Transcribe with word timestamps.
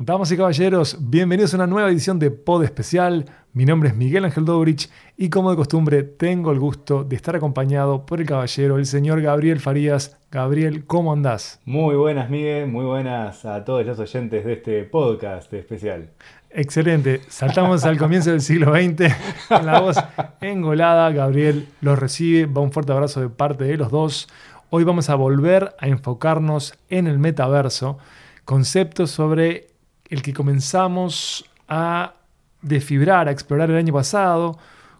Damas 0.00 0.32
y 0.32 0.36
caballeros, 0.36 0.98
bienvenidos 1.00 1.54
a 1.54 1.56
una 1.58 1.66
nueva 1.66 1.90
edición 1.90 2.18
de 2.18 2.30
Pod 2.30 2.64
Especial. 2.64 3.24
Mi 3.52 3.64
nombre 3.64 3.90
es 3.90 3.96
Miguel 3.96 4.24
Ángel 4.24 4.44
Dobrich 4.44 4.90
y 5.16 5.30
como 5.30 5.50
de 5.50 5.56
costumbre 5.56 6.02
tengo 6.02 6.50
el 6.50 6.58
gusto 6.58 7.04
de 7.04 7.16
estar 7.16 7.36
acompañado 7.36 8.06
por 8.06 8.20
el 8.20 8.26
caballero, 8.26 8.78
el 8.78 8.86
señor 8.86 9.20
Gabriel 9.20 9.60
Farías. 9.60 10.18
Gabriel, 10.30 10.86
¿cómo 10.86 11.12
andás? 11.12 11.60
Muy 11.64 11.94
buenas 11.94 12.30
Miguel, 12.30 12.68
muy 12.68 12.84
buenas 12.84 13.44
a 13.44 13.64
todos 13.64 13.86
los 13.86 13.98
oyentes 13.98 14.44
de 14.44 14.52
este 14.54 14.84
podcast 14.84 15.52
especial. 15.52 16.10
Excelente, 16.52 17.20
saltamos 17.28 17.84
al 17.84 17.96
comienzo 17.96 18.30
del 18.30 18.40
siglo 18.40 18.74
XX 18.74 19.14
con 19.48 19.66
la 19.66 19.80
voz 19.80 19.96
engolada. 20.40 21.12
Gabriel 21.12 21.68
los 21.80 21.96
recibe, 21.96 22.46
va 22.46 22.60
un 22.60 22.72
fuerte 22.72 22.90
abrazo 22.90 23.20
de 23.20 23.28
parte 23.28 23.64
de 23.64 23.76
los 23.76 23.90
dos. 23.90 24.28
Hoy 24.72 24.84
vamos 24.84 25.10
a 25.10 25.16
volver 25.16 25.74
a 25.80 25.88
enfocarnos 25.88 26.78
en 26.90 27.08
el 27.08 27.18
metaverso, 27.18 27.98
conceptos 28.44 29.10
sobre 29.10 29.66
el 30.08 30.22
que 30.22 30.32
comenzamos 30.32 31.44
a 31.66 32.14
desfibrar, 32.62 33.26
a 33.26 33.32
explorar 33.32 33.68
el 33.70 33.78
año 33.78 33.92
pasado 33.92 34.58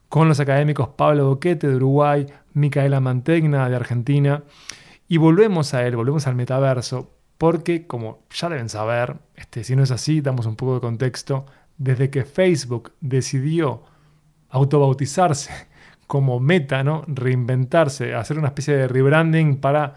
con 0.09 0.27
los 0.27 0.41
académicos 0.41 0.89
Pablo 0.97 1.29
Boquete 1.29 1.69
de 1.69 1.77
Uruguay, 1.77 2.27
Micaela 2.53 2.99
Mantegna 2.99 3.69
de 3.69 3.77
Argentina, 3.77 4.43
y 5.07 5.19
volvemos 5.19 5.73
a 5.73 5.87
él, 5.87 5.95
volvemos 5.95 6.27
al 6.27 6.35
metaverso, 6.35 7.13
porque 7.39 7.87
como 7.87 8.25
ya 8.35 8.49
deben 8.49 8.69
saber, 8.69 9.19
este, 9.37 9.63
si 9.63 9.77
no 9.77 9.85
es 9.85 9.93
así, 9.93 10.21
damos 10.21 10.47
un 10.47 10.57
poco 10.57 10.75
de 10.75 10.81
contexto, 10.81 11.47
desde 11.79 12.11
que 12.11 12.25
Facebook 12.25 12.91
decidió 13.01 13.85
autobautizarse 14.49 15.70
como 16.11 16.41
meta, 16.41 16.83
¿no? 16.83 17.05
Reinventarse, 17.07 18.17
hacer 18.17 18.37
una 18.37 18.49
especie 18.49 18.75
de 18.75 18.89
rebranding 18.89 19.59
para 19.59 19.95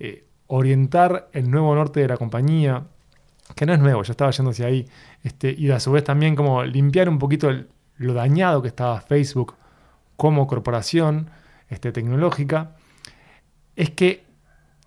eh, 0.00 0.24
orientar 0.48 1.28
el 1.32 1.52
nuevo 1.52 1.72
norte 1.76 2.00
de 2.00 2.08
la 2.08 2.16
compañía, 2.16 2.88
que 3.54 3.64
no 3.64 3.72
es 3.72 3.78
nuevo, 3.78 4.02
ya 4.02 4.10
estaba 4.10 4.32
yendo 4.32 4.50
hacia 4.50 4.66
ahí, 4.66 4.88
este, 5.22 5.54
y 5.56 5.70
a 5.70 5.78
su 5.78 5.92
vez 5.92 6.02
también 6.02 6.34
como 6.34 6.64
limpiar 6.64 7.08
un 7.08 7.20
poquito 7.20 7.48
lo 7.96 8.12
dañado 8.12 8.60
que 8.60 8.66
estaba 8.66 9.00
Facebook 9.02 9.54
como 10.16 10.48
corporación 10.48 11.30
este, 11.68 11.92
tecnológica, 11.92 12.72
es 13.76 13.90
que 13.90 14.24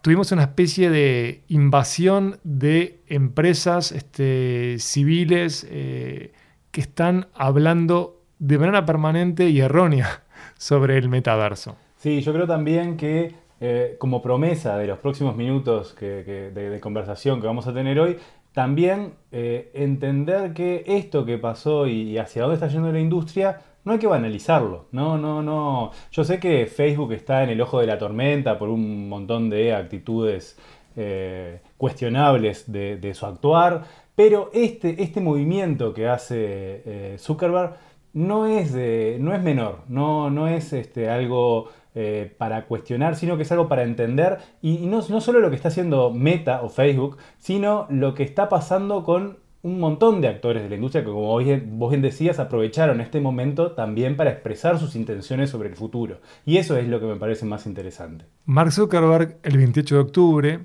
tuvimos 0.01 0.33
una 0.33 0.41
especie 0.41 0.89
de 0.89 1.45
invasión 1.47 2.37
de 2.43 3.01
empresas 3.07 3.93
este, 3.93 4.75
civiles 4.79 5.65
eh, 5.69 6.33
que 6.71 6.81
están 6.81 7.29
hablando 7.33 8.25
de 8.39 8.57
manera 8.57 8.85
permanente 8.85 9.47
y 9.47 9.61
errónea 9.61 10.24
sobre 10.57 10.97
el 10.97 11.09
metaverso. 11.09 11.75
Sí, 11.97 12.21
yo 12.21 12.33
creo 12.33 12.47
también 12.47 12.97
que 12.97 13.45
eh, 13.61 13.95
como 13.99 14.21
promesa 14.21 14.77
de 14.77 14.85
los 14.85 14.99
próximos 14.99 15.35
minutos 15.37 15.95
de, 15.99 16.79
conversación 16.81 17.39
que 17.39 17.47
vamos 17.47 17.67
a 17.67 17.73
tener 17.73 17.99
hoy, 17.99 18.17
también 18.53 19.13
eh, 19.31 19.71
entender 19.73 20.53
que 20.53 20.83
esto 20.85 21.25
que 21.25 21.37
pasó 21.37 21.87
y, 21.87 22.17
hacia 22.17 22.41
dónde 22.43 22.55
está 22.55 22.67
yendo 22.67 22.91
la 22.91 22.99
industria, 22.99 23.61
no 23.85 23.93
hay 23.93 23.99
que 23.99 24.07
banalizarlo. 24.07 24.87
No, 24.91 25.17
no, 25.17 25.41
no. 25.41 25.91
Yo 26.11 26.23
sé 26.23 26.39
que 26.39 26.65
Facebook 26.65 27.13
está 27.13 27.43
en 27.43 27.49
el 27.49 27.61
ojo 27.61 27.79
de 27.79 27.87
la 27.87 27.97
tormenta 27.97 28.59
por 28.59 28.67
un 28.69 29.07
montón 29.07 29.49
de 29.49 29.73
actitudes 29.73 30.59
eh, 30.97 31.61
cuestionables 31.77 32.71
de, 32.71 33.13
su 33.13 33.25
actuar, 33.25 33.83
pero 34.15 34.49
este, 34.53 35.01
este 35.01 35.21
movimiento 35.21 35.93
que 35.93 36.07
hace 36.07 37.15
Zuckerberg 37.19 37.73
no 38.15 38.47
es, 38.47 38.71
no 39.19 39.35
es 39.35 39.43
menor, 39.43 39.81
no, 39.89 40.29
no 40.29 40.47
es 40.47 40.73
este, 40.73 41.09
algo 41.09 41.69
eh, 41.93 42.33
para 42.37 42.65
cuestionar, 42.65 43.15
sino 43.15 43.35
que 43.35 43.43
es 43.43 43.51
algo 43.51 43.67
para 43.67 43.83
entender. 43.83 44.39
Y, 44.61 44.85
no, 44.87 45.01
no, 45.07 45.21
solo 45.21 45.41
lo 45.41 45.49
que 45.49 45.57
está 45.57 45.67
haciendo 45.67 46.11
Meta 46.11 46.61
o 46.61 46.69
Facebook, 46.69 47.17
sino 47.37 47.87
lo 47.89 48.13
que 48.13 48.23
está 48.23 48.47
pasando 48.47 49.03
con 49.03 49.37
un 49.63 49.79
montón 49.79 50.21
de 50.21 50.29
actores 50.29 50.63
de 50.63 50.69
la 50.69 50.75
industria 50.75 51.03
que, 51.03 51.09
como 51.09 51.27
vos 51.27 51.43
bien 51.89 52.01
decías, 52.01 52.39
aprovecharon 52.39 53.01
este 53.01 53.19
momento 53.19 53.73
también 53.73 54.15
para 54.15 54.31
expresar 54.31 54.79
sus 54.79 54.95
intenciones 54.95 55.49
sobre 55.49 55.67
el 55.67 55.75
futuro. 55.75 56.21
Y 56.45 56.57
eso 56.57 56.77
es 56.77 56.87
lo 56.87 57.01
que 57.01 57.07
me 57.07 57.15
parece 57.17 57.45
más 57.45 57.65
interesante. 57.65 58.25
Mark 58.45 58.71
Zuckerberg, 58.71 59.39
el 59.43 59.57
28 59.57 59.95
de 59.95 60.01
octubre, 60.01 60.59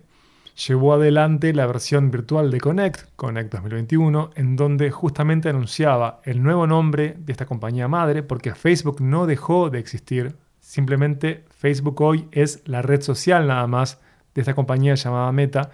llevó 0.69 0.94
adelante 0.94 1.54
la 1.54 1.66
versión 1.66 2.10
virtual 2.10 2.50
de 2.50 2.60
Connect, 2.60 3.15
Connect 3.16 3.53
2021, 3.53 4.31
en 4.34 4.56
donde 4.56 4.91
justamente 4.91 5.48
anunciaba 5.48 6.21
el 6.25 6.43
nuevo 6.43 6.66
nombre 6.66 7.16
de 7.19 7.32
esta 7.32 7.47
compañía 7.47 7.88
madre, 7.88 8.22
porque 8.22 8.54
Facebook 8.54 9.00
no 9.00 9.26
dejó 9.26 9.71
de 9.71 9.78
existir, 9.78 10.37
simplemente 10.60 11.44
Facebook 11.50 12.00
hoy 12.03 12.28
es 12.32 12.62
la 12.66 12.82
red 12.82 13.00
social 13.00 13.47
nada 13.47 13.66
más 13.66 14.00
de 14.34 14.43
esta 14.43 14.54
compañía 14.54 14.94
llamada 14.94 15.32
Meta, 15.32 15.71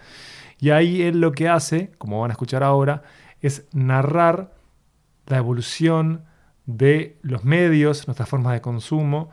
y 0.58 0.70
ahí 0.70 1.02
él 1.02 1.20
lo 1.20 1.32
que 1.32 1.48
hace, 1.48 1.90
como 1.98 2.20
van 2.20 2.30
a 2.30 2.34
escuchar 2.34 2.62
ahora, 2.62 3.02
es 3.40 3.66
narrar 3.72 4.54
la 5.26 5.38
evolución 5.38 6.24
de 6.64 7.18
los 7.22 7.44
medios, 7.44 8.06
nuestras 8.06 8.28
formas 8.28 8.52
de 8.52 8.60
consumo, 8.60 9.30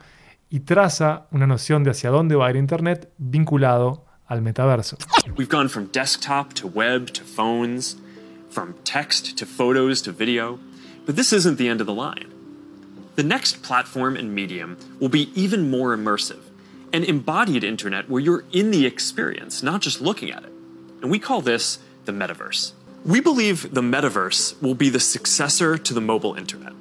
y 0.50 0.60
traza 0.60 1.26
una 1.30 1.46
noción 1.46 1.84
de 1.84 1.90
hacia 1.90 2.10
dónde 2.10 2.34
va 2.34 2.46
a 2.46 2.50
ir 2.50 2.56
Internet 2.56 3.10
vinculado 3.18 4.03
al 4.30 4.38
metaverso. 4.38 4.96
We've 5.36 5.48
gone 5.48 5.68
from 5.68 5.86
desktop 5.86 6.54
to 6.54 6.66
web 6.66 7.08
to 7.08 7.22
phones, 7.22 7.96
from 8.48 8.74
text 8.84 9.36
to 9.38 9.46
photos 9.46 10.00
to 10.02 10.12
video, 10.12 10.58
but 11.04 11.16
this 11.16 11.32
isn't 11.32 11.58
the 11.58 11.68
end 11.68 11.80
of 11.80 11.86
the 11.86 11.94
line. 11.94 12.32
The 13.16 13.22
next 13.22 13.62
platform 13.62 14.16
and 14.16 14.34
medium 14.34 14.78
will 14.98 15.08
be 15.08 15.30
even 15.40 15.70
more 15.70 15.96
immersive, 15.96 16.40
an 16.92 17.04
embodied 17.04 17.64
internet 17.64 18.08
where 18.08 18.20
you're 18.20 18.44
in 18.52 18.70
the 18.70 18.86
experience, 18.86 19.62
not 19.62 19.82
just 19.82 20.00
looking 20.00 20.30
at 20.30 20.42
it. 20.44 20.52
And 21.02 21.10
we 21.10 21.18
call 21.18 21.40
this 21.40 21.78
the 22.06 22.12
metaverse. 22.12 22.72
We 23.04 23.20
believe 23.20 23.74
the 23.74 23.82
metaverse 23.82 24.60
will 24.62 24.74
be 24.74 24.88
the 24.88 25.00
successor 25.00 25.76
to 25.76 25.94
the 25.94 26.00
mobile 26.00 26.34
internet. 26.34 26.72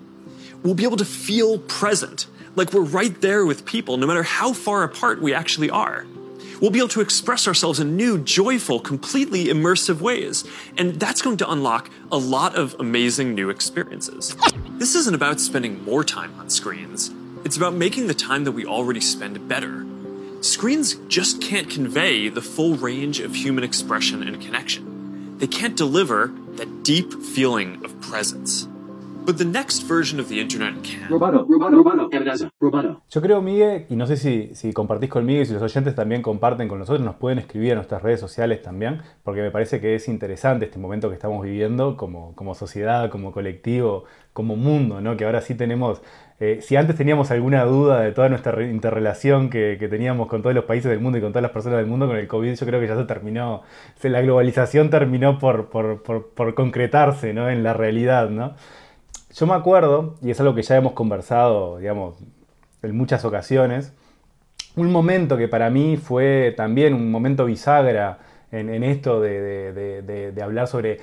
We'll 0.63 0.75
be 0.75 0.85
able 0.85 0.97
to 0.97 1.05
feel 1.05 1.59
present, 1.59 2.27
like 2.55 2.71
we're 2.71 2.81
right 2.81 3.19
there 3.19 3.45
with 3.45 3.65
people, 3.65 3.97
no 3.97 4.07
matter 4.07 4.23
how 4.23 4.53
far 4.53 4.83
apart 4.83 5.21
we 5.21 5.33
actually 5.33 5.69
are 5.69 6.05
we'll 6.59 6.72
be 6.72 6.80
able 6.80 6.90
to 6.90 7.02
express 7.02 7.47
ourselves 7.47 7.80
in 7.80 7.96
new, 7.96 8.18
joyful, 8.18 8.80
completely 8.80 9.46
immersive 9.46 10.02
ways. 10.02 10.44
And 10.78 11.00
that's 11.00 11.22
going 11.22 11.38
to 11.38 11.50
unlock 11.50 11.90
a 12.12 12.18
lot 12.18 12.56
of 12.56 12.75
amazing 12.80 13.36
new 13.36 13.50
experiences. 13.50 14.36
This 14.72 14.96
isn't 14.96 15.16
about 15.16 15.40
spending 15.40 15.84
more 15.84 16.03
time 16.03 16.34
on 16.40 16.50
screens, 16.50 17.12
it's 17.46 17.58
about 17.58 17.74
making 17.74 18.08
the 18.08 18.14
time 18.14 18.44
that 18.46 18.53
we 18.53 18.66
already 18.66 19.02
spend 19.02 19.47
better. 19.47 19.86
Screens 20.41 20.96
just 21.08 21.41
can't 21.41 21.69
convey 21.69 22.28
the 22.28 22.41
full 22.41 22.75
range 22.75 23.20
of 23.22 23.34
human 23.34 23.64
expression 23.64 24.24
and 24.24 24.41
connection. 24.41 25.38
They 25.38 25.47
can't 25.47 25.78
deliver 25.78 26.34
that 26.56 26.84
deep 26.84 27.14
feeling 27.14 27.84
of 27.85 28.00
presence. 28.02 28.68
But 29.25 29.38
the 29.38 29.45
next 29.45 29.88
version 29.88 30.19
of 30.19 30.28
the 30.28 30.41
internet 30.41 30.73
can. 30.84 31.07
Yo 33.09 33.22
creo, 33.22 33.41
Miguel, 33.41 33.85
y 33.89 33.95
no 33.95 34.06
sé 34.06 34.17
si, 34.17 34.53
si 34.53 34.73
compartís 34.73 35.09
conmigo 35.09 35.41
y 35.41 35.45
si 35.45 35.53
los 35.53 35.61
oyentes 35.61 35.95
también 35.95 36.22
comparten 36.22 36.67
con 36.67 36.79
nosotros, 36.79 37.06
nos 37.06 37.16
pueden 37.16 37.39
escribir 37.39 37.69
en 37.69 37.75
nuestras 37.75 38.01
redes 38.01 38.19
sociales 38.19 38.61
también, 38.61 39.01
porque 39.23 39.41
me 39.41 39.50
parece 39.50 39.79
que 39.79 39.95
es 39.95 40.09
interesante 40.09 40.66
este 40.66 40.78
momento 40.78 41.07
que 41.07 41.16
estamos 41.16 41.41
viviendo 41.41 41.95
como, 41.95 42.35
como 42.35 42.53
sociedad, 42.53 43.09
como 43.09 43.31
colectivo, 43.31 44.03
como 44.34 44.57
mundo, 44.57 45.00
¿no? 45.00 45.16
Que 45.16 45.23
ahora 45.23 45.40
sí 45.40 45.55
tenemos, 45.55 46.01
eh, 46.41 46.59
si 46.61 46.75
antes 46.75 46.97
teníamos 46.97 47.31
alguna 47.31 47.63
duda 47.63 48.01
de 48.01 48.11
toda 48.11 48.28
nuestra 48.28 48.61
interrelación 48.63 49.50
que, 49.50 49.78
que, 49.79 49.88
teníamos 49.88 50.28
con 50.28 50.41
todos 50.41 50.53
los 50.53 50.66
países 50.66 50.91
del 50.91 51.00
mundo 51.00 51.17
y 51.17 51.22
con 51.22 51.31
todas 51.31 51.44
las 51.44 51.51
personas 51.51 51.78
del 51.78 51.88
mundo, 51.88 52.07
con 52.07 52.17
el 52.17 52.28
COVID 52.28 52.55
yo 52.55 52.66
creo 52.66 52.81
que 52.81 52.88
ya 52.88 52.97
se 52.97 53.05
terminó, 53.05 53.61
la 54.01 54.22
globalización 54.22 54.90
terminó 54.90 55.40
por, 55.40 55.69
por, 55.69 56.03
por, 56.03 56.29
por 56.29 56.53
concretarse, 56.55 57.34
¿no? 57.34 57.50
En 57.50 57.63
la 57.63 57.73
realidad, 57.73 58.29
¿no? 58.29 58.55
Yo 59.35 59.47
me 59.47 59.55
acuerdo, 59.55 60.16
y 60.21 60.29
es 60.29 60.39
algo 60.39 60.53
que 60.53 60.61
ya 60.61 60.75
hemos 60.75 60.94
conversado, 60.94 61.79
digamos, 61.79 62.16
en 62.83 62.95
muchas 62.95 63.25
ocasiones, 63.25 63.91
un 64.75 64.91
momento 64.91 65.38
que 65.38 65.47
para 65.47 65.71
mí 65.71 65.97
fue 65.97 66.53
también 66.55 66.94
un 66.94 67.09
momento 67.09 67.45
bisagra 67.45 68.19
en, 68.52 68.84
esto 68.84 69.19
de, 69.22 70.34
hablar 70.43 70.67
sobre 70.67 70.99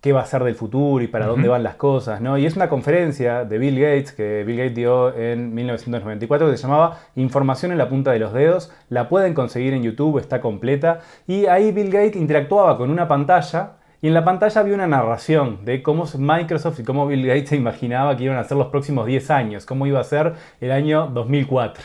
qué 0.00 0.12
va 0.12 0.22
a 0.22 0.26
ser 0.26 0.42
del 0.42 0.56
futuro 0.56 1.04
y 1.04 1.06
para 1.06 1.26
dónde 1.26 1.46
van 1.46 1.62
las 1.62 1.76
cosas, 1.76 2.20
¿no? 2.20 2.36
Y 2.36 2.46
es 2.46 2.56
una 2.56 2.68
conferencia 2.68 3.44
de 3.44 3.58
Bill 3.58 3.78
Gates 3.78 4.10
que 4.10 4.42
Bill 4.44 4.56
Gates 4.56 4.74
dio 4.74 5.16
en 5.16 5.54
1994 5.54 6.50
que 6.50 6.56
se 6.56 6.62
llamaba 6.64 6.98
Información 7.14 7.70
en 7.70 7.78
la 7.78 7.88
punta 7.88 8.10
de 8.10 8.18
los 8.18 8.32
dedos. 8.32 8.72
La 8.88 9.08
pueden 9.08 9.34
conseguir 9.34 9.74
en 9.74 9.84
YouTube, 9.84 10.18
está 10.18 10.40
completa. 10.40 11.00
Y 11.28 11.46
ahí 11.46 11.70
Bill 11.70 11.90
Gates 11.90 12.16
interactuaba 12.16 12.76
con 12.76 12.90
una 12.90 13.06
pantalla 13.06 13.77
y 14.00 14.08
en 14.08 14.14
la 14.14 14.24
pantalla 14.24 14.60
había 14.60 14.74
una 14.74 14.86
narración 14.86 15.64
de 15.64 15.82
cómo 15.82 16.04
Microsoft 16.16 16.80
y 16.80 16.84
cómo 16.84 17.06
Bill 17.06 17.26
Gates 17.26 17.48
se 17.48 17.56
imaginaba 17.56 18.16
que 18.16 18.24
iban 18.24 18.36
a 18.36 18.44
ser 18.44 18.56
los 18.56 18.68
próximos 18.68 19.06
10 19.06 19.30
años, 19.30 19.66
cómo 19.66 19.86
iba 19.86 20.00
a 20.00 20.04
ser 20.04 20.34
el 20.60 20.70
año 20.70 21.08
2004. 21.08 21.84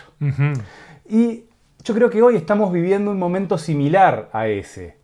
Y 1.09 1.45
yo 1.83 1.93
creo 1.93 2.09
que 2.09 2.21
hoy 2.21 2.35
estamos 2.35 2.71
viviendo 2.71 3.09
un 3.09 3.19
momento 3.19 3.57
similar 3.57 4.29
a 4.31 4.47
ese, 4.47 4.97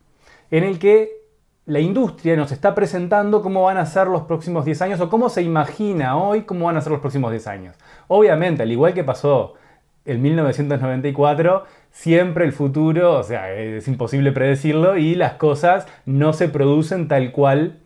en 0.51 0.63
el 0.63 0.77
que 0.77 1.19
la 1.65 1.79
industria 1.79 2.35
nos 2.35 2.51
está 2.51 2.73
presentando 2.73 3.41
cómo 3.41 3.63
van 3.63 3.77
a 3.77 3.85
ser 3.85 4.07
los 4.07 4.23
próximos 4.23 4.65
10 4.65 4.81
años 4.83 5.01
o 5.01 5.09
cómo 5.09 5.29
se 5.29 5.41
imagina 5.41 6.17
hoy 6.17 6.43
cómo 6.43 6.65
van 6.65 6.77
a 6.77 6.81
ser 6.81 6.91
los 6.91 7.01
próximos 7.01 7.31
10 7.31 7.47
años. 7.47 7.75
Obviamente, 8.07 8.63
al 8.63 8.71
igual 8.71 8.93
que 8.93 9.03
pasó 9.03 9.55
en 10.05 10.21
1994, 10.21 11.65
siempre 11.99 12.45
el 12.45 12.53
futuro, 12.53 13.15
o 13.19 13.23
sea, 13.23 13.51
es 13.53 13.85
imposible 13.89 14.31
predecirlo 14.31 14.95
y 14.95 15.15
las 15.15 15.33
cosas 15.33 15.85
no 16.05 16.31
se 16.31 16.47
producen 16.47 17.09
tal 17.09 17.33
cual 17.33 17.79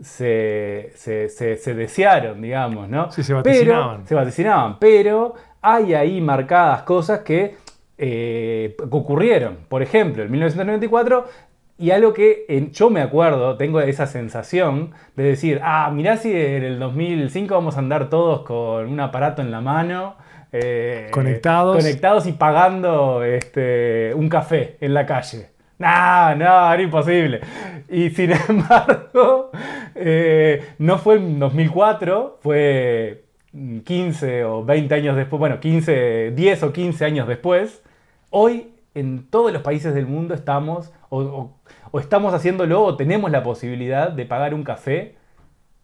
se, 0.00 0.92
se, 0.94 1.28
se- 1.28 1.56
se 1.58 1.74
desearon, 1.74 2.40
digamos, 2.40 2.88
¿no? 2.88 3.12
Sí, 3.12 3.22
se 3.22 3.34
vaticinaban. 3.34 3.96
Pero, 3.98 4.06
se 4.08 4.14
vaticinaban, 4.14 4.78
pero 4.78 5.34
hay 5.60 5.92
ahí 5.92 6.20
marcadas 6.22 6.82
cosas 6.84 7.20
que 7.20 7.56
eh, 7.98 8.74
ocurrieron. 8.90 9.58
Por 9.68 9.82
ejemplo, 9.82 10.22
en 10.22 10.30
1994, 10.30 11.26
y 11.78 11.90
algo 11.90 12.14
que 12.14 12.46
en- 12.48 12.70
yo 12.72 12.88
me 12.88 13.02
acuerdo, 13.02 13.56
tengo 13.58 13.80
esa 13.82 14.06
sensación 14.06 14.92
de 15.14 15.24
decir, 15.24 15.60
ah, 15.62 15.90
mirá 15.92 16.16
si 16.16 16.32
en 16.32 16.62
el 16.64 16.78
2005 16.78 17.54
vamos 17.54 17.76
a 17.76 17.80
andar 17.80 18.08
todos 18.08 18.42
con 18.46 18.86
un 18.88 19.00
aparato 19.00 19.42
en 19.42 19.50
la 19.50 19.60
mano. 19.60 20.16
Eh, 20.52 21.08
Conectados. 21.10 21.76
Conectados 21.76 22.26
y 22.26 22.32
pagando 22.32 23.22
este, 23.24 24.12
un 24.14 24.28
café 24.28 24.76
en 24.80 24.94
la 24.94 25.06
calle. 25.06 25.48
No, 25.78 26.34
no, 26.34 26.72
era 26.72 26.82
imposible. 26.82 27.40
Y 27.88 28.10
sin 28.10 28.32
embargo, 28.48 29.50
eh, 29.94 30.64
no 30.78 30.98
fue 30.98 31.16
en 31.16 31.38
2004, 31.38 32.38
fue 32.42 33.24
15 33.84 34.44
o 34.44 34.64
20 34.64 34.94
años 34.94 35.16
después, 35.16 35.38
bueno, 35.38 35.60
15, 35.60 36.32
10 36.32 36.62
o 36.64 36.72
15 36.72 37.04
años 37.04 37.28
después. 37.28 37.82
Hoy 38.30 38.72
en 38.94 39.28
todos 39.30 39.52
los 39.52 39.62
países 39.62 39.94
del 39.94 40.06
mundo 40.06 40.34
estamos 40.34 40.92
o, 41.10 41.20
o- 41.20 41.58
o 41.90 42.00
estamos 42.00 42.34
haciéndolo 42.34 42.82
o 42.82 42.96
tenemos 42.96 43.30
la 43.30 43.42
posibilidad 43.42 44.10
de 44.10 44.26
pagar 44.26 44.52
un 44.54 44.62
café 44.64 45.14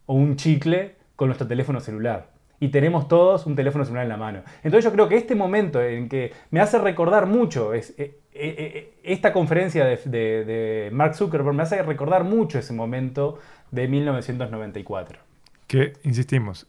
o 0.06 0.14
un 0.14 0.36
chicle 0.36 0.96
con 1.16 1.28
nuestro 1.28 1.46
teléfono 1.46 1.80
celular. 1.80 2.26
Y 2.60 2.68
tenemos 2.68 3.08
todos 3.08 3.46
un 3.46 3.54
teléfono 3.56 3.84
celular 3.84 4.04
en 4.04 4.08
la 4.08 4.16
mano. 4.16 4.42
Entonces 4.62 4.84
yo 4.84 4.92
creo 4.92 5.08
que 5.08 5.16
este 5.16 5.34
momento 5.34 5.82
en 5.82 6.08
que 6.08 6.32
me 6.50 6.60
hace 6.60 6.78
recordar 6.78 7.26
mucho, 7.26 7.74
es, 7.74 7.90
eh, 7.90 8.18
eh, 8.32 8.54
eh, 8.58 8.94
esta 9.02 9.32
conferencia 9.32 9.84
de, 9.84 10.90
Mark 10.92 11.14
Zuckerberg 11.14 11.54
me 11.54 11.62
hace 11.62 11.82
recordar 11.82 12.24
mucho 12.24 12.58
ese 12.58 12.72
momento 12.72 13.38
de 13.70 13.88
1994. 13.88 15.18
que, 15.66 15.94
insistimos, 16.04 16.66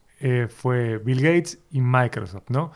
fue 0.50 0.98
Bill 0.98 1.22
Gates 1.22 1.60
y 1.72 1.82
Microsoft, 1.82 2.50
¿no? 2.50 2.72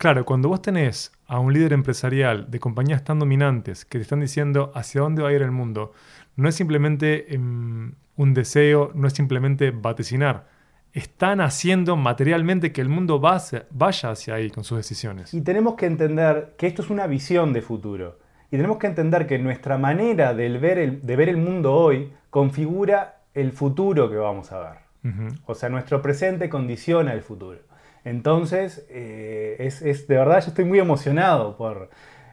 Claro, 0.00 0.24
cuando 0.24 0.48
vos 0.48 0.62
tenés 0.62 1.12
a 1.26 1.38
un 1.38 1.52
líder 1.52 1.74
empresarial 1.74 2.50
de 2.50 2.58
compañías 2.58 3.04
tan 3.04 3.18
dominantes 3.18 3.84
que 3.84 3.98
te 3.98 4.02
están 4.02 4.20
diciendo 4.20 4.72
hacia 4.74 5.02
dónde 5.02 5.22
va 5.22 5.28
a 5.28 5.32
ir 5.32 5.42
el 5.42 5.50
mundo, 5.50 5.92
no 6.36 6.48
es 6.48 6.54
simplemente 6.54 7.34
em, 7.34 7.92
un 8.16 8.34
deseo, 8.34 8.92
no 8.94 9.06
es 9.06 9.12
simplemente 9.12 9.70
vaticinar. 9.70 10.48
Están 10.92 11.40
haciendo 11.40 11.96
materialmente 11.96 12.72
que 12.72 12.80
el 12.80 12.88
mundo 12.88 13.20
vaya 13.20 14.10
hacia 14.10 14.34
ahí 14.34 14.50
con 14.50 14.64
sus 14.64 14.76
decisiones. 14.78 15.32
Y 15.34 15.40
tenemos 15.42 15.74
que 15.76 15.86
entender 15.86 16.54
que 16.58 16.66
esto 16.66 16.82
es 16.82 16.90
una 16.90 17.06
visión 17.06 17.52
de 17.52 17.62
futuro. 17.62 18.18
Y 18.50 18.56
tenemos 18.56 18.78
que 18.78 18.88
entender 18.88 19.26
que 19.28 19.38
nuestra 19.38 19.78
manera 19.78 20.34
de 20.34 20.48
ver 20.58 20.78
el, 20.78 21.06
de 21.06 21.16
ver 21.16 21.28
el 21.28 21.36
mundo 21.36 21.74
hoy 21.74 22.12
configura 22.30 23.20
el 23.34 23.52
futuro 23.52 24.10
que 24.10 24.16
vamos 24.16 24.50
a 24.50 24.58
ver. 24.58 25.30
O 25.46 25.54
sea, 25.54 25.68
nuestro 25.68 26.02
presente 26.02 26.48
condiciona 26.50 27.12
el 27.12 27.22
futuro. 27.22 27.60
Entonces, 28.04 28.84
eh, 28.90 29.56
es, 29.60 29.82
es- 29.82 30.08
de 30.08 30.16
verdad, 30.16 30.40
yo 30.42 30.48
estoy 30.48 30.64
muy 30.64 30.78
emocionado 30.80 31.56
por 31.56 31.90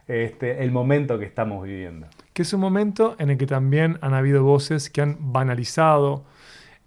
este, 0.08 0.64
el 0.64 0.72
momento 0.72 1.18
que 1.18 1.24
estamos 1.26 1.62
viviendo. 1.64 2.08
que 2.32 2.42
es 2.42 2.52
un 2.52 2.60
momento 2.60 3.14
en 3.18 3.30
el 3.30 3.38
que 3.38 3.46
también 3.46 3.98
han 4.00 4.14
habido 4.14 4.42
voces 4.42 4.90
que 4.90 5.00
han 5.02 5.16
banalizado 5.32 6.24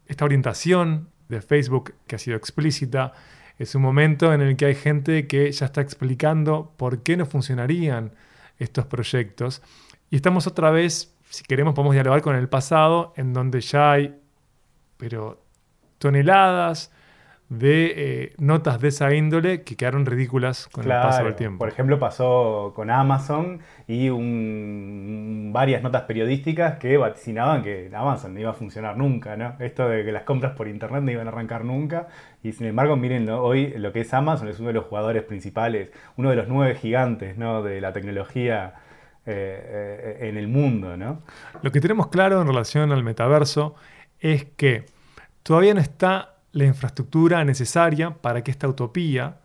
esta 0.07 0.25
orientación 0.25 1.07
de 1.31 1.42
Facebook 1.42 1.95
que 2.06 2.18
ha 2.18 2.19
sido 2.19 2.38
explícita. 2.38 3.13
Es 3.57 3.74
un 3.74 3.81
momento 3.81 4.33
en 4.33 4.42
el 4.42 4.56
que 4.56 4.66
hay 4.66 4.75
gente 4.75 5.28
que 5.28 5.51
ya 5.51 5.66
está 5.66 5.81
explicando 5.81 6.74
por 6.78 7.01
qué 7.01 7.18
no 7.18 7.25
funcionarían 7.25 8.13
estos 8.60 8.86
proyectos. 8.86 9.63
Y 10.10 10.18
estamos 10.18 10.45
otra 10.45 10.69
vez, 10.69 11.16
si 11.30 11.44
queremos, 11.44 11.74
podemos 11.74 11.94
dialogar 11.94 12.22
con 12.22 12.36
el 12.36 12.50
pasado, 12.50 13.13
en 13.18 13.33
donde 13.33 13.62
ya 13.62 13.94
hay, 13.94 14.16
pero 14.98 15.44
toneladas 15.98 16.92
de 17.51 17.94
eh, 17.98 18.33
notas 18.38 18.80
de 18.80 18.88
esa 18.88 19.13
índole 19.13 19.63
que 19.63 19.75
quedaron 19.75 20.06
ridículas 20.06 20.69
con 20.71 20.86
el 20.86 20.89
paso 20.89 21.25
del 21.25 21.36
tiempo. 21.36 21.59
Por 21.59 21.68
ejemplo, 21.68 22.00
pasó 22.00 22.71
con 22.74 22.89
Amazon 22.89 23.59
y 23.89 24.07
un- 24.09 25.51
varias 25.53 25.83
notas 25.83 26.03
periodísticas 26.03 26.77
que 26.77 26.95
vaticinaban 26.95 27.62
que 27.62 27.92
Amazon 27.94 28.33
no 28.33 28.39
iba 28.39 28.51
a 28.51 28.53
funcionar 28.53 28.95
nunca, 28.95 29.36
¿no? 29.36 29.56
Esto 29.59 29.89
de 29.89 30.06
que 30.06 30.13
las 30.13 30.24
compras 30.24 30.53
por 30.53 30.69
internet 30.69 31.03
no 31.03 31.12
iban 31.12 31.27
a 31.27 31.31
arrancar 31.31 31.65
nunca. 31.65 32.07
Y 32.42 32.53
sin 32.53 32.68
embargo, 32.68 32.95
miren, 32.95 33.25
¿no? 33.25 33.42
hoy 33.42 33.74
lo 33.77 33.92
que 33.92 34.00
es 34.01 34.13
Amazon 34.13 34.48
es 34.48 34.59
uno 34.59 34.69
de 34.69 34.74
los 34.75 34.86
jugadores 34.86 35.24
principales, 35.24 35.92
uno 36.15 36.30
de 36.30 36.38
los 36.38 36.48
nueve 36.48 36.75
gigantes, 36.75 37.38
¿no? 37.38 37.63
De 37.63 37.81
la 37.81 37.92
tecnología 37.92 38.75
eh, 39.25 40.18
eh, 40.21 40.30
en 40.30 40.38
el 40.38 40.48
mundo, 40.48 40.95
¿no? 40.95 41.21
Lo 41.62 41.71
que 41.74 41.81
tenemos 41.81 42.07
claro 42.07 42.42
en 42.42 42.48
relación 42.48 42.94
al 42.94 43.03
metaverso 43.03 43.75
es 44.21 44.45
que 44.45 44.86
todavía 45.44 45.74
no 45.74 45.81
está 45.81 46.36
la 46.51 46.65
infraestructura 46.65 47.44
necesaria 47.45 48.12
para 48.12 48.44
que 48.44 48.51
esta 48.51 48.68
utopía 48.68 49.38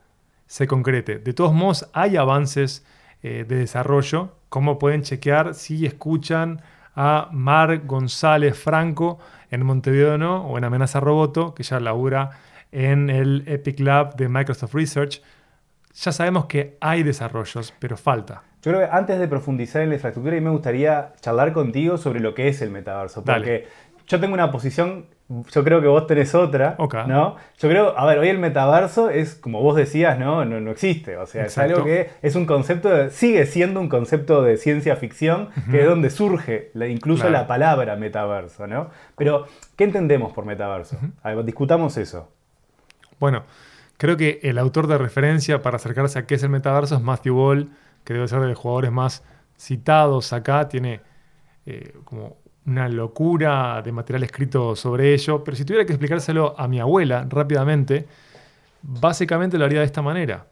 se 0.46 0.66
concrete. 0.66 1.18
De 1.18 1.32
todos 1.32 1.52
modos, 1.52 1.88
hay 1.92 2.16
avances 2.16 2.84
eh, 3.22 3.44
de 3.46 3.56
desarrollo, 3.56 4.36
como 4.48 4.78
pueden 4.78 5.02
chequear 5.02 5.54
si 5.54 5.86
escuchan 5.86 6.60
a 6.94 7.28
Mar 7.32 7.86
González 7.86 8.58
Franco 8.58 9.18
en 9.50 9.64
Montevideo 9.64 10.14
o 10.14 10.18
no, 10.18 10.46
o 10.46 10.58
en 10.58 10.64
Amenaza 10.64 11.00
Roboto, 11.00 11.54
que 11.54 11.62
ya 11.62 11.78
labura 11.78 12.30
en 12.72 13.10
el 13.10 13.44
Epic 13.46 13.80
Lab 13.80 14.16
de 14.16 14.28
Microsoft 14.28 14.74
Research. 14.74 15.22
Ya 15.94 16.12
sabemos 16.12 16.46
que 16.46 16.76
hay 16.80 17.02
desarrollos, 17.02 17.72
pero 17.78 17.96
falta. 17.96 18.42
Yo 18.62 18.72
creo 18.72 18.86
que 18.86 18.94
antes 18.94 19.18
de 19.18 19.28
profundizar 19.28 19.82
en 19.82 19.90
la 19.90 19.94
infraestructura, 19.94 20.36
a 20.36 20.40
mí 20.40 20.44
me 20.44 20.50
gustaría 20.50 21.12
charlar 21.20 21.52
contigo 21.52 21.96
sobre 21.98 22.20
lo 22.20 22.34
que 22.34 22.48
es 22.48 22.60
el 22.62 22.70
metaverso. 22.70 23.22
Dale. 23.22 23.66
Yo 24.06 24.20
tengo 24.20 24.34
una 24.34 24.50
posición, 24.52 25.06
yo 25.50 25.64
creo 25.64 25.80
que 25.80 25.88
vos 25.88 26.06
tenés 26.06 26.34
otra, 26.34 26.76
Ok. 26.78 26.94
¿no? 27.08 27.34
Yo 27.58 27.68
creo, 27.68 27.98
a 27.98 28.06
ver, 28.06 28.18
hoy 28.20 28.28
el 28.28 28.38
metaverso 28.38 29.10
es, 29.10 29.34
como 29.34 29.60
vos 29.60 29.74
decías, 29.74 30.16
¿no? 30.18 30.44
No, 30.44 30.60
no 30.60 30.70
existe. 30.70 31.16
O 31.16 31.26
sea, 31.26 31.42
Exacto. 31.42 31.72
es 31.72 31.76
algo 31.78 31.84
que 31.86 32.10
es 32.22 32.36
un 32.36 32.46
concepto, 32.46 32.88
de- 32.88 33.10
sigue 33.10 33.44
siendo 33.46 33.80
un 33.80 33.88
concepto 33.88 34.42
de 34.42 34.56
ciencia 34.58 34.94
ficción, 34.96 35.48
que 35.70 35.80
es 35.80 35.86
donde 35.86 36.10
surge 36.10 36.70
la- 36.74 36.86
incluso 36.86 37.22
Claro. 37.22 37.32
la 37.32 37.46
palabra 37.48 37.96
metaverso, 37.96 38.66
¿no? 38.68 38.90
Pero, 39.16 39.46
¿qué 39.76 39.82
entendemos 39.84 40.32
por 40.32 40.44
metaverso? 40.44 40.96
A 41.24 41.34
ver, 41.34 41.44
discutamos 41.44 41.96
eso. 41.96 42.30
Bueno, 43.18 43.42
creo 43.96 44.16
que 44.16 44.38
el 44.44 44.58
autor 44.58 44.86
de 44.86 44.98
referencia 44.98 45.62
para 45.62 45.76
acercarse 45.76 46.18
a 46.20 46.26
qué 46.26 46.36
es 46.36 46.42
el 46.44 46.50
metaverso 46.50 46.94
es 46.94 47.00
Matthew 47.02 47.34
Ball, 47.34 47.70
que 48.04 48.12
debe 48.14 48.28
ser 48.28 48.38
de 48.40 48.48
los 48.48 48.58
jugadores 48.58 48.92
más 48.92 49.24
citados 49.58 50.32
acá. 50.32 50.68
Tiene 50.68 51.00
eh, 51.68 51.94
como 52.04 52.36
una 52.66 52.88
locura 52.88 53.80
de 53.82 53.92
material 53.92 54.24
escrito 54.24 54.74
sobre 54.76 55.14
ello. 55.14 55.42
Pero 55.42 55.56
si 55.56 55.64
tuviera 55.64 55.86
que 55.86 55.92
explicárselo 55.92 56.54
a 56.58 56.68
mi 56.68 56.80
abuela 56.80 57.26
rápidamente, 57.28 58.06
básicamente 58.82 59.58
lo 59.58 59.64
haría 59.64 59.80
de 59.80 59.86
esta 59.86 60.02
manera. 60.02 60.46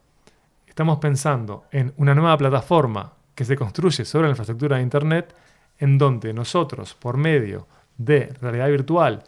Estamos 0.66 0.98
pensando 0.98 1.64
en 1.70 1.92
una 1.98 2.14
nueva 2.14 2.36
plataforma 2.36 3.12
que 3.34 3.44
se 3.44 3.56
construye 3.56 4.04
sobre 4.04 4.28
la 4.28 4.30
infraestructura 4.30 4.76
de 4.76 4.82
Internet, 4.82 5.34
en 5.78 5.98
donde 5.98 6.32
nosotros, 6.32 6.94
por 6.94 7.16
medio 7.16 7.66
de 7.96 8.32
realidad 8.40 8.68
virtual, 8.68 9.24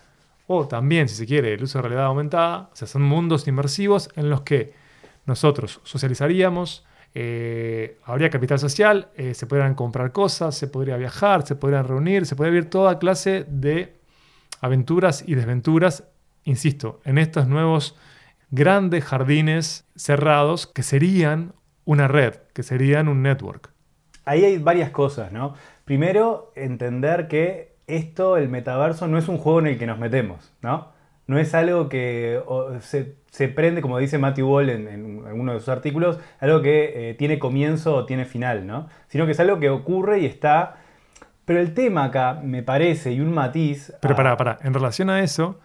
o 0.47 0.67
también, 0.67 1.09
si 1.09 1.17
se 1.17 1.27
quiere, 1.27 1.55
el 1.55 1.63
uso 1.63 1.79
de 1.79 1.83
realidad 1.83 2.07
aumentada, 2.07 2.69
o 2.73 2.77
sea, 2.77 2.87
son 2.87 3.03
mundos 3.03 3.49
inmersivos 3.49 4.11
en 4.15 4.31
los 4.31 4.43
que 4.43 4.75
nosotros 5.25 5.81
socializaríamos, 5.83 6.85
eh, 7.19 7.97
habría 8.05 8.29
capital 8.29 8.59
social, 8.59 9.09
eh, 9.17 9.33
se 9.33 9.47
podrían 9.47 9.75
comprar 9.75 10.13
cosas, 10.13 10.55
se 10.55 10.69
podría 10.69 10.99
viajar, 10.99 11.47
se 11.47 11.57
podrían 11.57 11.89
reunir, 11.89 12.27
se 12.27 12.37
podría 12.37 12.53
vivir 12.53 12.69
toda 12.69 12.99
clase 12.99 13.47
de 13.49 13.97
aventuras 14.61 15.25
y 15.27 15.35
desventuras, 15.35 16.05
insisto, 16.45 17.01
en 17.07 17.17
estos 17.17 17.49
nuevos 17.49 17.97
grandes 18.51 19.03
jardines 19.03 19.87
cerrados 19.97 20.67
que 20.67 20.83
serían 20.83 21.55
una 21.87 22.07
red, 22.07 22.35
que 22.53 22.63
serían 22.63 23.09
un 23.09 23.23
network. 23.23 23.71
Ahí 24.27 24.45
hay 24.45 24.59
varias 24.59 24.91
cosas, 24.91 25.33
¿no? 25.33 25.55
Primero, 25.87 26.53
entender 26.55 27.29
que 27.29 27.77
esto, 27.87 28.37
el 28.37 28.51
metaverso, 28.51 29.09
no 29.09 29.17
es 29.17 29.29
un 29.29 29.39
juego 29.39 29.61
en 29.61 29.69
el 29.69 29.79
que 29.79 29.87
nos 29.87 29.99
metemos, 29.99 30.53
¿no? 30.61 30.93
No 31.27 31.39
es 31.39 31.55
algo 31.55 31.89
que 31.89 32.41
se, 32.81 33.15
se 33.31 33.49
prende, 33.49 33.81
como 33.83 33.99
dice 33.99 34.17
Matthew 34.19 34.47
Ball 34.47 34.71
en, 34.71 34.87
en 34.89 35.41
uno 35.41 35.55
de 35.55 35.59
sus 35.59 35.69
artículos, 35.69 36.19
algo 36.39 36.63
que 36.63 37.11
eh, 37.11 37.15
tiene 37.15 37.39
comienzo 37.39 37.95
o 37.97 38.07
tiene 38.07 38.25
final, 38.25 38.67
¿no? 38.67 38.89
Sino 39.09 39.27
que 39.27 39.33
es 39.33 39.41
algo 39.41 39.59
que 39.59 39.71
ocurre 39.71 40.21
y 40.21 40.27
está... 40.27 40.77
Pero 41.45 41.61
el 41.61 41.75
tema 41.75 42.05
acá, 42.05 42.41
me 42.43 42.63
parece, 42.63 43.13
y 43.13 43.21
un 43.21 43.33
matiz... 43.33 43.93
Pero 44.01 44.15
a- 44.15 44.17
para, 44.17 44.37
para, 44.37 44.59
en 44.63 44.75
relación 44.75 45.11
a 45.11 45.21
eso, 45.23 45.59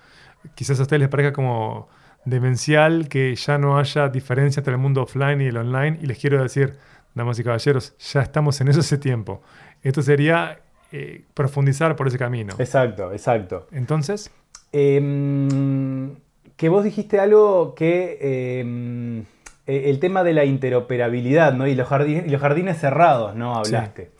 quizás 0.55 0.79
a 0.79 0.83
ustedes 0.83 0.99
les 0.99 1.09
parezca 1.09 1.33
como 1.33 1.89
demencial 2.25 3.07
que 3.07 3.35
ya 3.35 3.57
no 3.57 3.77
haya 3.79 4.07
diferencia 4.09 4.59
entre 4.61 4.73
el 4.73 4.79
mundo 4.79 5.01
offline 5.03 5.41
y 5.41 5.45
el 5.47 5.57
online, 5.57 5.97
y 6.01 6.05
les 6.05 6.19
quiero 6.19 6.41
decir, 6.41 6.75
damas 7.15 7.39
y 7.39 7.43
caballeros, 7.43 7.95
ya 7.97 8.21
estamos 8.21 8.61
en 8.61 8.67
eso 8.67 8.79
hace 8.81 8.97
tiempo. 8.99 9.41
Esto 9.81 10.01
sería 10.03 10.59
eh, 10.91 11.23
profundizar 11.33 11.95
por 11.95 12.07
ese 12.07 12.17
camino. 12.19 12.53
Exacto, 12.59 13.11
exacto. 13.11 13.67
Entonces, 13.71 14.31
Em, 14.71 16.15
que 16.55 16.69
vos 16.69 16.83
dijiste 16.83 17.19
algo 17.19 17.75
que 17.75 18.59
em, 18.59 19.19
eh, 19.67 19.89
el 19.89 19.99
tema 19.99 20.23
de 20.23 20.33
la 20.33 20.45
interoperabilidad 20.45 21.53
¿no? 21.53 21.67
y, 21.67 21.75
los 21.75 21.87
jardines, 21.87 22.27
y 22.27 22.29
los 22.29 22.41
jardines 22.41 22.77
cerrados, 22.77 23.35
¿no? 23.35 23.55
Hablaste. 23.55 24.11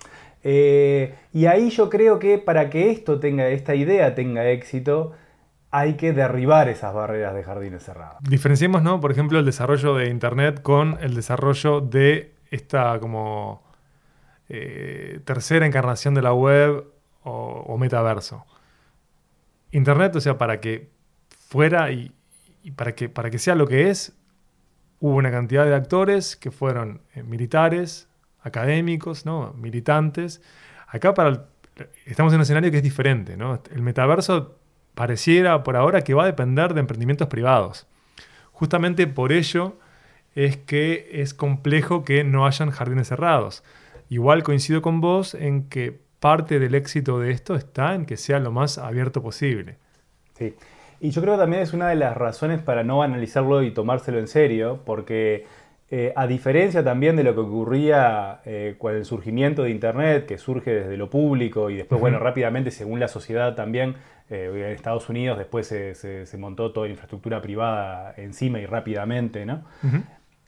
Eh, 0.43 1.13
y 1.33 1.45
ahí 1.45 1.69
yo 1.69 1.89
creo 1.89 2.19
que 2.19 2.37
para 2.37 2.69
que 2.69 2.89
esto 2.89 3.19
tenga, 3.19 3.47
esta 3.47 3.75
idea 3.75 4.15
tenga 4.15 4.49
éxito, 4.49 5.13
hay 5.69 5.93
que 5.93 6.13
derribar 6.13 6.67
esas 6.67 6.93
barreras 6.93 7.33
de 7.33 7.43
jardines 7.43 7.83
cerrados. 7.83 8.17
Diferenciemos, 8.21 8.83
¿no? 8.83 8.99
Por 8.99 9.11
ejemplo, 9.11 9.39
el 9.39 9.45
desarrollo 9.45 9.95
de 9.95 10.09
Internet 10.09 10.61
con 10.61 10.97
el 11.01 11.15
desarrollo 11.15 11.79
de 11.79 12.33
esta 12.49 12.99
como 12.99 13.63
eh, 14.49 15.21
tercera 15.23 15.65
encarnación 15.65 16.13
de 16.13 16.21
la 16.21 16.33
web 16.33 16.83
o, 17.23 17.77
metaverso. 17.77 18.45
Internet, 19.71 20.15
o 20.15 20.21
sea, 20.21 20.37
para 20.37 20.59
que 20.59 20.89
fuera 21.47 21.91
y, 21.91 22.13
para, 22.75 22.93
que, 22.93 23.09
para 23.09 23.29
que 23.29 23.39
sea 23.39 23.55
lo 23.55 23.67
que 23.67 23.89
es, 23.89 24.13
hubo 24.99 25.15
una 25.15 25.31
cantidad 25.31 25.65
de 25.65 25.75
actores 25.75 26.35
que 26.35 26.51
fueron 26.51 27.01
eh, 27.13 27.23
militares, 27.23 28.09
académicos, 28.41 29.25
¿no? 29.25 29.53
militantes. 29.53 30.41
Acá 30.87 31.13
para 31.13 31.45
estamos 32.05 32.33
en 32.33 32.37
un 32.37 32.43
escenario 32.43 32.71
que 32.71 32.77
es 32.77 32.83
diferente. 32.83 33.37
¿no? 33.37 33.61
El 33.73 33.81
metaverso 33.81 34.57
pareciera 34.93 35.63
por 35.63 35.75
ahora 35.75 36.01
que 36.01 36.13
va 36.13 36.23
a 36.23 36.27
depender 36.27 36.73
de 36.73 36.81
emprendimientos 36.81 37.27
privados. 37.27 37.87
Justamente 38.51 39.07
por 39.07 39.31
ello 39.31 39.77
es 40.35 40.57
que 40.57 41.09
es 41.13 41.33
complejo 41.33 42.03
que 42.03 42.23
no 42.23 42.45
hayan 42.45 42.71
jardines 42.71 43.07
cerrados. 43.07 43.63
Igual 44.09 44.43
coincido 44.43 44.81
con 44.81 45.01
vos 45.01 45.33
en 45.33 45.67
que 45.69 46.00
parte 46.21 46.59
del 46.59 46.75
éxito 46.75 47.19
de 47.19 47.31
esto 47.31 47.55
está 47.55 47.95
en 47.95 48.05
que 48.05 48.15
sea 48.15 48.39
lo 48.39 48.51
más 48.51 48.77
abierto 48.77 49.23
posible. 49.23 49.77
Sí, 50.37 50.53
y 50.99 51.09
yo 51.09 51.19
creo 51.21 51.33
que 51.33 51.41
también 51.41 51.63
es 51.63 51.73
una 51.73 51.89
de 51.89 51.95
las 51.95 52.15
razones 52.15 52.61
para 52.61 52.83
no 52.83 53.01
analizarlo 53.01 53.63
y 53.63 53.71
tomárselo 53.71 54.19
en 54.19 54.27
serio, 54.27 54.81
porque 54.85 55.47
eh, 55.89 56.13
a 56.15 56.27
diferencia 56.27 56.83
también 56.83 57.15
de 57.15 57.23
lo 57.23 57.33
que 57.33 57.41
ocurría 57.41 58.39
eh, 58.45 58.75
con 58.77 58.95
el 58.95 59.03
surgimiento 59.03 59.63
de 59.63 59.71
Internet, 59.71 60.27
que 60.27 60.37
surge 60.37 60.75
desde 60.75 60.95
lo 60.95 61.09
público 61.09 61.71
y 61.71 61.75
después, 61.77 61.99
bueno, 61.99 62.19
rápidamente, 62.19 62.69
según 62.69 62.99
la 62.99 63.07
sociedad 63.07 63.55
también, 63.55 63.95
eh, 64.29 64.51
en 64.53 64.75
Estados 64.75 65.09
Unidos 65.09 65.39
después 65.39 65.67
se, 65.67 66.37
montó 66.37 66.71
toda 66.71 66.85
la 66.85 66.91
infraestructura 66.91 67.41
privada 67.41 68.13
encima 68.15 68.59
y 68.59 68.67
rápidamente, 68.67 69.43
¿no? 69.47 69.63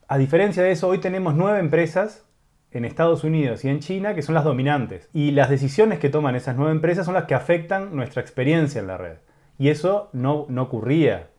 A 0.07 0.19
diferencia 0.19 0.61
de 0.61 0.71
eso, 0.71 0.87
hoy 0.87 0.99
tenemos 0.99 1.33
nueve 1.33 1.59
empresas 1.59 2.25
en 2.73 2.85
Estados 2.85 3.23
Unidos 3.23 3.63
y 3.65 3.69
en 3.69 3.79
China 3.79 4.15
que 4.15 4.21
son 4.21 4.35
las 4.35 4.43
dominantes. 4.43 5.09
Y 5.13 5.31
las 5.31 5.49
decisiones 5.49 5.99
que 5.99 6.09
toman 6.09 6.35
esas 6.35 6.55
nueve 6.55 6.71
empresas 6.71 7.05
son 7.05 7.13
las 7.13 7.25
que 7.25 7.35
afectan 7.35 7.95
nuestra 7.95 8.21
experiencia 8.21 8.79
en 8.79 8.87
la 8.87 8.97
red. 8.97 9.17
Y 9.57 9.69
eso 9.69 10.09
no, 10.13 10.45
no 10.49 10.63
ocurría 10.63 11.29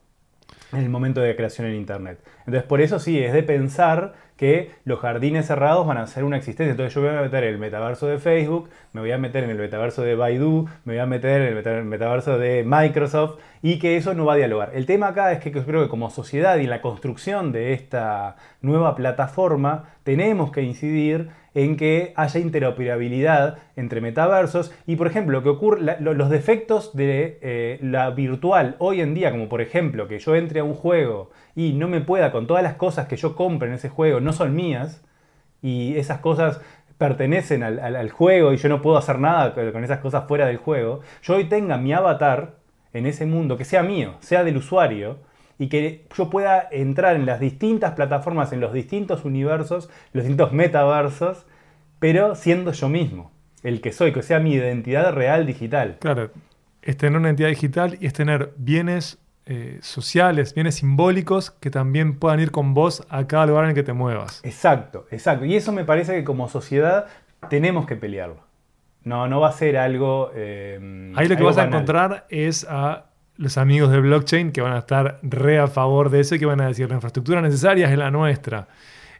en 0.76 0.84
el 0.84 0.90
momento 0.90 1.20
de 1.20 1.34
creación 1.36 1.66
en 1.66 1.74
Internet. 1.74 2.18
Entonces, 2.40 2.62
por 2.64 2.80
eso 2.80 2.98
sí, 2.98 3.22
es 3.22 3.32
de 3.32 3.42
pensar 3.42 4.14
que 4.36 4.72
los 4.84 4.98
jardines 4.98 5.46
cerrados 5.46 5.86
van 5.86 5.96
a 5.96 6.06
ser 6.06 6.24
una 6.24 6.36
existencia. 6.36 6.72
Entonces, 6.72 6.94
yo 6.94 7.00
voy 7.02 7.10
a 7.10 7.22
meter 7.22 7.44
en 7.44 7.54
el 7.54 7.58
metaverso 7.58 8.06
de 8.06 8.18
Facebook, 8.18 8.68
me 8.92 9.00
voy 9.00 9.12
a 9.12 9.18
meter 9.18 9.44
en 9.44 9.50
el 9.50 9.58
metaverso 9.58 10.02
de 10.02 10.16
Baidu, 10.16 10.66
me 10.84 10.94
voy 10.94 11.00
a 11.00 11.06
meter 11.06 11.42
en 11.42 11.56
el 11.56 11.84
metaverso 11.84 12.38
de 12.38 12.64
Microsoft 12.66 13.38
y 13.62 13.78
que 13.78 13.96
eso 13.96 14.14
no 14.14 14.24
va 14.24 14.34
a 14.34 14.36
dialogar. 14.36 14.72
El 14.74 14.86
tema 14.86 15.08
acá 15.08 15.32
es 15.32 15.38
que 15.38 15.50
yo 15.50 15.64
creo 15.64 15.82
que 15.82 15.88
como 15.88 16.10
sociedad 16.10 16.56
y 16.56 16.66
la 16.66 16.80
construcción 16.80 17.52
de 17.52 17.72
esta 17.72 18.36
nueva 18.60 18.96
plataforma, 18.96 19.84
tenemos 20.02 20.50
que 20.50 20.62
incidir 20.62 21.30
en 21.54 21.76
que 21.76 22.12
haya 22.16 22.40
interoperabilidad 22.40 23.58
entre 23.76 24.00
metaversos 24.00 24.74
y, 24.86 24.96
por 24.96 25.06
ejemplo, 25.06 25.42
que 25.42 25.48
ocurre, 25.48 25.96
los 26.00 26.30
defectos 26.30 26.94
de 26.96 27.38
eh, 27.42 27.78
la 27.80 28.10
virtual 28.10 28.76
hoy 28.78 29.00
en 29.00 29.14
día, 29.14 29.30
como 29.30 29.48
por 29.48 29.60
ejemplo 29.60 30.08
que 30.08 30.18
yo 30.18 30.34
entre 30.34 30.60
a 30.60 30.64
un 30.64 30.74
juego 30.74 31.30
y 31.54 31.72
no 31.72 31.88
me 31.88 32.00
pueda 32.00 32.32
con 32.32 32.46
todas 32.46 32.62
las 32.62 32.74
cosas 32.74 33.06
que 33.06 33.16
yo 33.16 33.36
compre 33.36 33.68
en 33.68 33.74
ese 33.74 33.88
juego, 33.88 34.20
no 34.20 34.32
son 34.32 34.54
mías 34.54 35.04
y 35.62 35.96
esas 35.96 36.18
cosas 36.18 36.60
pertenecen 36.98 37.62
al, 37.62 38.10
juego 38.10 38.52
y 38.52 38.56
yo 38.56 38.68
no 38.68 38.82
puedo 38.82 38.96
hacer 38.96 39.18
nada 39.18 39.54
con 39.54 39.82
esas 39.82 39.98
cosas 39.98 40.24
fuera 40.28 40.46
del 40.46 40.58
juego, 40.58 41.00
yo 41.22 41.36
hoy 41.36 41.44
tenga 41.44 41.76
mi 41.76 41.92
avatar 41.92 42.54
en 42.92 43.06
ese 43.06 43.26
mundo 43.26 43.56
que 43.56 43.64
sea 43.64 43.82
mío, 43.82 44.14
sea 44.20 44.44
del 44.44 44.56
usuario, 44.56 45.18
y 45.58 45.68
que 45.68 46.06
yo 46.16 46.30
pueda 46.30 46.68
entrar 46.70 47.16
en 47.16 47.26
las 47.26 47.40
distintas 47.40 47.92
plataformas, 47.92 48.52
en 48.52 48.60
los 48.60 48.72
distintos 48.72 49.24
universos, 49.24 49.88
los 50.12 50.24
distintos 50.24 50.52
metaversos, 50.52 51.46
pero 51.98 52.34
siendo 52.34 52.72
yo 52.72 52.88
mismo, 52.88 53.30
el 53.62 53.80
que 53.80 53.92
soy, 53.92 54.12
que 54.12 54.22
sea 54.22 54.40
mi 54.40 54.54
identidad 54.54 55.12
real 55.12 55.46
digital. 55.46 55.96
Claro, 56.00 56.30
es 56.82 56.96
tener 56.96 57.18
una 57.18 57.28
identidad 57.28 57.48
digital 57.48 57.96
y 58.00 58.06
es 58.06 58.12
tener 58.12 58.52
bienes 58.56 59.18
eh, 59.46 59.78
sociales, 59.82 60.54
bienes 60.54 60.76
simbólicos 60.76 61.50
que 61.50 61.70
también 61.70 62.18
puedan 62.18 62.40
ir 62.40 62.50
con 62.50 62.74
vos 62.74 63.06
a 63.10 63.26
cada 63.26 63.46
lugar 63.46 63.64
en 63.64 63.70
el 63.70 63.74
que 63.74 63.82
te 63.82 63.92
muevas. 63.92 64.40
Exacto, 64.44 65.06
exacto. 65.10 65.44
Y 65.44 65.56
eso 65.56 65.72
me 65.72 65.84
parece 65.84 66.14
que 66.14 66.24
como 66.24 66.48
sociedad 66.48 67.06
tenemos 67.48 67.86
que 67.86 67.96
pelearlo. 67.96 68.42
No, 69.02 69.28
no 69.28 69.40
va 69.40 69.48
a 69.48 69.52
ser 69.52 69.76
algo... 69.76 70.30
Eh, 70.34 71.12
Ahí 71.14 71.28
lo 71.28 71.36
que 71.36 71.42
vas 71.42 71.58
a 71.58 71.64
encontrar 71.64 72.26
es 72.30 72.66
a 72.68 73.06
los 73.36 73.58
amigos 73.58 73.90
de 73.90 74.00
blockchain 74.00 74.52
que 74.52 74.60
van 74.60 74.72
a 74.72 74.78
estar 74.78 75.18
re 75.22 75.58
a 75.58 75.66
favor 75.66 76.10
de 76.10 76.20
eso 76.20 76.34
y 76.34 76.38
que 76.38 76.46
van 76.46 76.60
a 76.60 76.68
decir 76.68 76.88
la 76.88 76.94
infraestructura 76.94 77.40
necesaria 77.40 77.90
es 77.90 77.98
la 77.98 78.10
nuestra. 78.10 78.68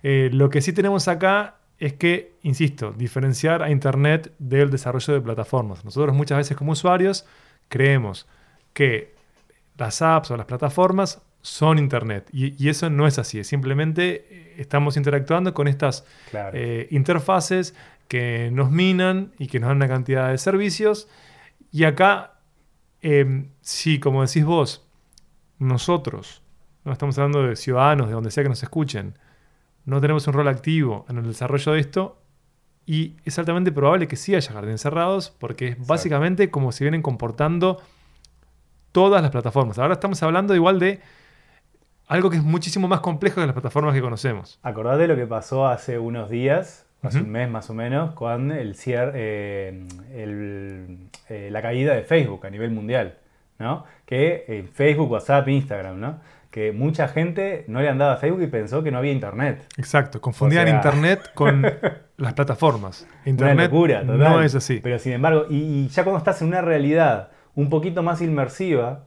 Eh, 0.03 0.31
lo 0.33 0.51
que 0.51 0.61
sí 0.61 0.73
tenemos 0.73 1.09
acá 1.09 1.57
es 1.79 1.95
que, 1.95 2.35
insisto, 2.43 2.93
diferenciar 2.93 3.63
a 3.63 3.71
Internet 3.71 4.33
del 4.39 4.71
desarrollo 4.71 5.15
de 5.15 5.21
plataformas. 5.21 5.85
Nosotros 5.85 6.15
muchas 6.15 6.39
veces 6.39 6.57
como 6.57 6.73
usuarios 6.73 7.27
creemos 7.69 8.29
que 8.73 9.15
las 9.77 10.01
apps 10.03 10.31
o 10.31 10.37
las 10.37 10.47
plataformas 10.47 11.21
son 11.43 11.79
Internet 11.79 12.29
y, 12.33 12.69
eso 12.69 12.89
no 12.89 13.07
es 13.07 13.19
así, 13.19 13.45
simplemente 13.45 14.27
eh, 14.31 14.55
estamos 14.59 14.97
interactuando 14.97 15.53
con 15.53 15.69
estas 15.69 16.07
eh, 16.33 16.89
interfaces 16.91 17.75
que 18.09 18.51
nos 18.51 18.71
minan 18.71 19.33
y 19.39 19.49
que 19.49 19.61
nos 19.61 19.69
dan 19.69 19.77
una 19.77 19.89
cantidad 19.89 20.31
de 20.31 20.39
servicios 20.39 21.07
y 21.71 21.85
acá 21.85 22.34
eh, 23.05 23.45
si, 23.61 24.01
como 24.01 24.23
decís 24.23 24.47
vos, 24.47 24.89
nosotros, 25.59 26.43
no 26.85 26.93
estamos 26.93 27.19
hablando 27.19 27.43
de 27.43 27.55
ciudadanos, 27.55 28.09
de 28.09 28.15
donde 28.15 28.31
sea 28.31 28.43
que 28.43 28.49
nos 28.49 28.63
escuchen, 28.63 29.19
no 29.85 30.01
tenemos 30.01 30.27
un 30.27 30.33
rol 30.33 30.49
activo 30.49 31.05
en 31.11 31.19
el 31.19 31.27
desarrollo 31.27 31.73
de 31.73 31.81
esto, 31.81 32.19
y 32.87 33.17
es 33.25 33.39
altamente 33.39 33.73
probable 33.73 34.09
que 34.09 34.17
sí 34.17 34.35
haya 34.35 34.51
jardines 34.51 34.81
cerrados, 34.81 35.31
porque 35.39 35.69
es 35.69 35.87
básicamente 35.87 36.51
como 36.51 36.73
se 36.73 36.85
vienen 36.85 37.03
comportando 37.03 37.83
todas 38.91 39.21
las 39.21 39.31
plataformas. 39.31 39.79
Ahora 39.79 39.95
estamos 39.95 40.23
hablando 40.23 40.55
igual 40.55 40.79
de 40.79 41.03
algo 42.07 42.31
que 42.31 42.39
es 42.39 42.43
muchísimo 42.43 42.89
más 42.89 43.01
complejo 43.01 43.43
que 43.43 43.47
las 43.47 43.53
plataformas 43.55 43.95
que 43.95 44.01
conocemos. 44.01 44.59
Acordate 44.63 45.07
lo 45.09 45.17
que 45.17 45.27
pasó 45.27 45.67
hace 45.67 45.99
unos 45.99 46.31
días, 46.31 46.84
hace 47.05 47.21
un 47.21 47.31
mes 47.31 47.49
más 47.49 47.71
o 47.71 47.75
menos, 47.75 48.13
con 48.13 48.51
el, 48.53 48.77
eh, 48.87 49.87
eh, 50.11 51.49
la 51.51 51.63
caída 51.63 51.95
de 51.95 52.03
Facebook 52.03 52.47
a 52.47 52.51
nivel 52.51 52.71
mundial. 52.71 53.19
¿no? 53.59 53.85
Que 54.07 54.45
eh, 54.49 54.69
Facebook, 54.73 55.11
WhatsApp, 55.11 55.49
Instagram, 55.49 56.01
¿no? 56.01 56.21
Que 56.51 56.73
mucha 56.73 57.09
gente 57.09 57.65
no 57.67 57.81
le 57.81 57.89
andaba 57.89 58.15
a 58.15 58.17
Facebook 58.17 58.43
y 58.43 58.47
pensó 58.47 58.83
que 58.83 58.91
no 58.91 58.99
había 58.99 59.13
Internet. 59.13 59.67
Exacto, 59.77 60.21
confundían 60.21 60.69
Internet 60.69 61.31
con 61.35 61.65
las 62.17 62.35
plataformas. 62.35 63.09
Internet 63.25 63.73
no 64.05 64.41
es 64.41 64.55
así. 64.55 64.81
Pero 64.83 64.99
sin 64.99 65.13
embargo, 65.15 65.47
y, 65.51 65.89
ya 65.89 66.05
cuando 66.05 66.19
estás 66.19 66.43
en 66.43 66.49
una 66.49 66.61
realidad 66.61 67.31
un 67.57 67.69
poquito 67.71 68.03
más 68.03 68.21
inmersiva, 68.21 69.07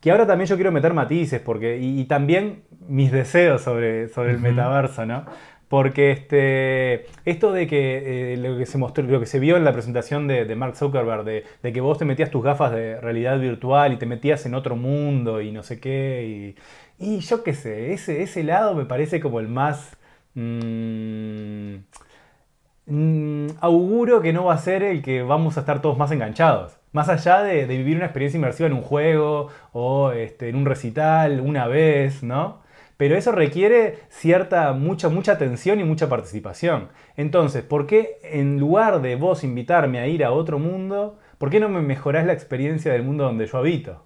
que 0.00 0.10
ahora 0.10 0.26
también 0.26 0.48
yo 0.48 0.56
quiero 0.56 0.72
meter 0.72 0.94
matices, 0.94 1.40
porque, 1.40 1.78
y, 1.78 2.04
también 2.04 2.62
mis 2.88 3.12
deseos 3.12 3.62
sobre, 3.62 4.08
sobre 4.08 4.32
el 4.32 4.38
metaverso, 4.38 5.04
¿no? 5.04 5.26
Porque 5.68 6.12
este, 6.12 7.06
esto 7.24 7.52
de 7.52 7.66
que 7.66 8.34
eh, 8.34 8.36
lo 8.36 8.56
que 8.56 8.66
se 8.66 8.78
mostró, 8.78 9.04
lo 9.04 9.18
que 9.18 9.26
se 9.26 9.40
vio 9.40 9.56
en 9.56 9.64
la 9.64 9.72
presentación 9.72 10.28
de, 10.28 10.54
Mark 10.54 10.76
Zuckerberg, 10.76 11.24
de, 11.24 11.72
que 11.72 11.80
vos 11.80 11.98
te 11.98 12.04
metías 12.04 12.30
tus 12.30 12.44
gafas 12.44 12.70
de 12.72 13.00
realidad 13.00 13.38
virtual 13.40 13.92
y 13.92 13.96
te 13.96 14.06
metías 14.06 14.46
en 14.46 14.54
otro 14.54 14.76
mundo 14.76 15.40
y 15.40 15.50
no 15.50 15.64
sé 15.64 15.80
qué, 15.80 16.54
y, 16.98 17.18
yo 17.20 17.42
qué 17.42 17.52
sé, 17.54 17.92
ese, 17.92 18.22
ese 18.22 18.44
lado 18.44 18.74
me 18.74 18.84
parece 18.84 19.20
como 19.20 19.40
el 19.40 19.48
más... 19.48 19.96
Mm, 20.34 21.76
mm, 22.86 23.46
auguro 23.60 24.20
que 24.22 24.32
no 24.32 24.44
va 24.44 24.54
a 24.54 24.58
ser 24.58 24.82
el 24.82 25.02
que 25.02 25.22
vamos 25.22 25.56
a 25.56 25.60
estar 25.60 25.82
todos 25.82 25.98
más 25.98 26.12
enganchados. 26.12 26.78
Más 26.92 27.08
allá 27.08 27.42
de, 27.42 27.66
vivir 27.66 27.96
una 27.96 28.06
experiencia 28.06 28.38
inmersiva 28.38 28.68
en 28.68 28.72
un 28.74 28.82
juego 28.82 29.48
o 29.72 30.12
este, 30.12 30.48
en 30.48 30.56
un 30.56 30.66
recital 30.66 31.40
una 31.40 31.66
vez, 31.66 32.22
¿no? 32.22 32.64
Pero 32.96 33.16
eso 33.16 33.32
requiere 33.32 33.98
cierta, 34.08 34.72
mucha, 34.72 35.08
mucha 35.08 35.32
atención 35.32 35.80
y 35.80 35.84
mucha 35.84 36.08
participación. 36.08 36.88
Entonces, 37.16 37.62
¿por 37.62 37.86
qué 37.86 38.18
en 38.22 38.58
lugar 38.58 39.02
de 39.02 39.16
vos 39.16 39.44
invitarme 39.44 39.98
a 39.98 40.06
ir 40.06 40.24
a 40.24 40.32
otro 40.32 40.58
mundo, 40.58 41.18
¿por 41.38 41.50
qué 41.50 41.60
no 41.60 41.68
me 41.68 41.82
mejorás 41.82 42.24
la 42.26 42.32
experiencia 42.32 42.92
del 42.92 43.02
mundo 43.02 43.24
donde 43.24 43.46
yo 43.46 43.58
habito? 43.58 44.02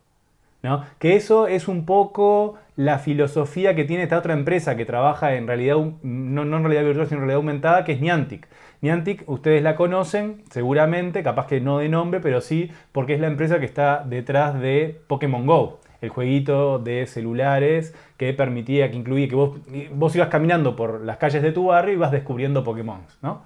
¿No? 0.62 0.85
Que 0.99 1.16
eso 1.16 1.47
es 1.47 1.68
un 1.68 1.87
poco 1.87 2.59
la 2.76 2.99
filosofía 2.99 3.75
que 3.75 3.85
tiene 3.85 4.02
esta 4.02 4.18
otra 4.18 4.35
empresa 4.35 4.76
que 4.76 4.85
trabaja 4.85 5.35
en 5.35 5.47
realidad, 5.47 5.76
no, 6.02 6.44
no 6.44 6.56
en 6.56 6.62
realidad 6.64 6.85
virtual, 6.85 7.06
sino 7.06 7.18
en 7.18 7.26
realidad 7.28 7.37
aumentada, 7.37 7.85
que 7.85 7.92
es 7.92 8.00
Niantic. 8.00 8.47
Niantic, 8.82 9.26
ustedes 9.26 9.62
la 9.62 9.76
conocen, 9.76 10.42
seguramente, 10.50 11.23
capaz 11.23 11.47
que 11.47 11.61
no 11.61 11.78
de 11.78 11.88
nombre, 11.88 12.20
pero 12.20 12.40
sí, 12.40 12.70
porque 12.92 13.14
es 13.14 13.20
la 13.20 13.28
empresa 13.28 13.59
que 13.59 13.66
está 13.66 14.04
detrás 14.04 14.61
de 14.61 15.00
Pokémon 15.06 15.47
Go 15.47 15.80
el 16.00 16.09
jueguito 16.09 16.78
de 16.78 17.07
celulares 17.07 17.95
que 18.16 18.33
permitía, 18.33 18.90
que 18.90 18.97
incluía 18.97 19.28
que 19.28 19.35
vos, 19.35 19.59
vos 19.92 20.16
ibas 20.16 20.28
caminando 20.28 20.76
por 20.76 21.00
las 21.00 21.19
calles 21.19 21.42
de 21.42 21.52
tu 21.52 21.66
barrio 21.66 21.92
y 21.92 21.97
ibas 21.97 22.12
descubriendo 22.12 22.64
Pokémon, 22.64 23.02
¿no? 23.23 23.42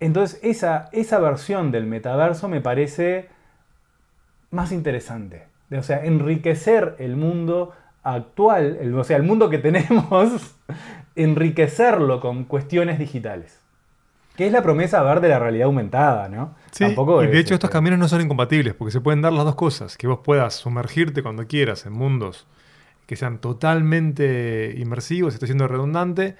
Entonces, 0.00 0.40
esa, 0.42 0.88
esa 0.92 1.18
versión 1.18 1.70
del 1.72 1.86
metaverso 1.86 2.48
me 2.48 2.60
parece 2.60 3.28
más 4.50 4.72
interesante. 4.72 5.46
O 5.70 5.82
sea, 5.82 6.04
enriquecer 6.04 6.96
el 6.98 7.16
mundo 7.16 7.72
actual, 8.02 8.78
el, 8.80 8.94
o 8.94 9.04
sea, 9.04 9.16
el 9.16 9.22
mundo 9.22 9.50
que 9.50 9.58
tenemos, 9.58 10.56
enriquecerlo 11.16 12.20
con 12.20 12.44
cuestiones 12.44 12.98
digitales. 12.98 13.60
Que 14.38 14.46
es 14.46 14.52
la 14.52 14.62
promesa 14.62 15.02
ver 15.02 15.20
de 15.20 15.28
la 15.28 15.38
realidad 15.38 15.66
aumentada, 15.66 16.30
¿no? 16.30 16.54
Sí, 16.70 16.84
y 16.84 17.26
de 17.26 17.38
hecho 17.38 17.54
estos 17.54 17.68
este, 17.68 17.68
caminos 17.68 17.98
no 17.98 18.08
son 18.08 18.22
incompatibles, 18.22 18.72
porque 18.72 18.92
se 18.92 19.00
pueden 19.00 19.20
dar 19.20 19.34
las 19.34 19.44
dos 19.44 19.56
cosas, 19.56 19.98
que 19.98 20.06
vos 20.06 20.20
puedas 20.24 20.54
sumergirte 20.54 21.22
cuando 21.22 21.46
quieras 21.46 21.84
en 21.84 21.92
mundos 21.92 22.46
que 23.08 23.16
sean 23.16 23.38
totalmente 23.38 24.74
inmersivos, 24.76 25.32
estoy 25.32 25.48
siendo 25.48 25.66
redundante, 25.66 26.36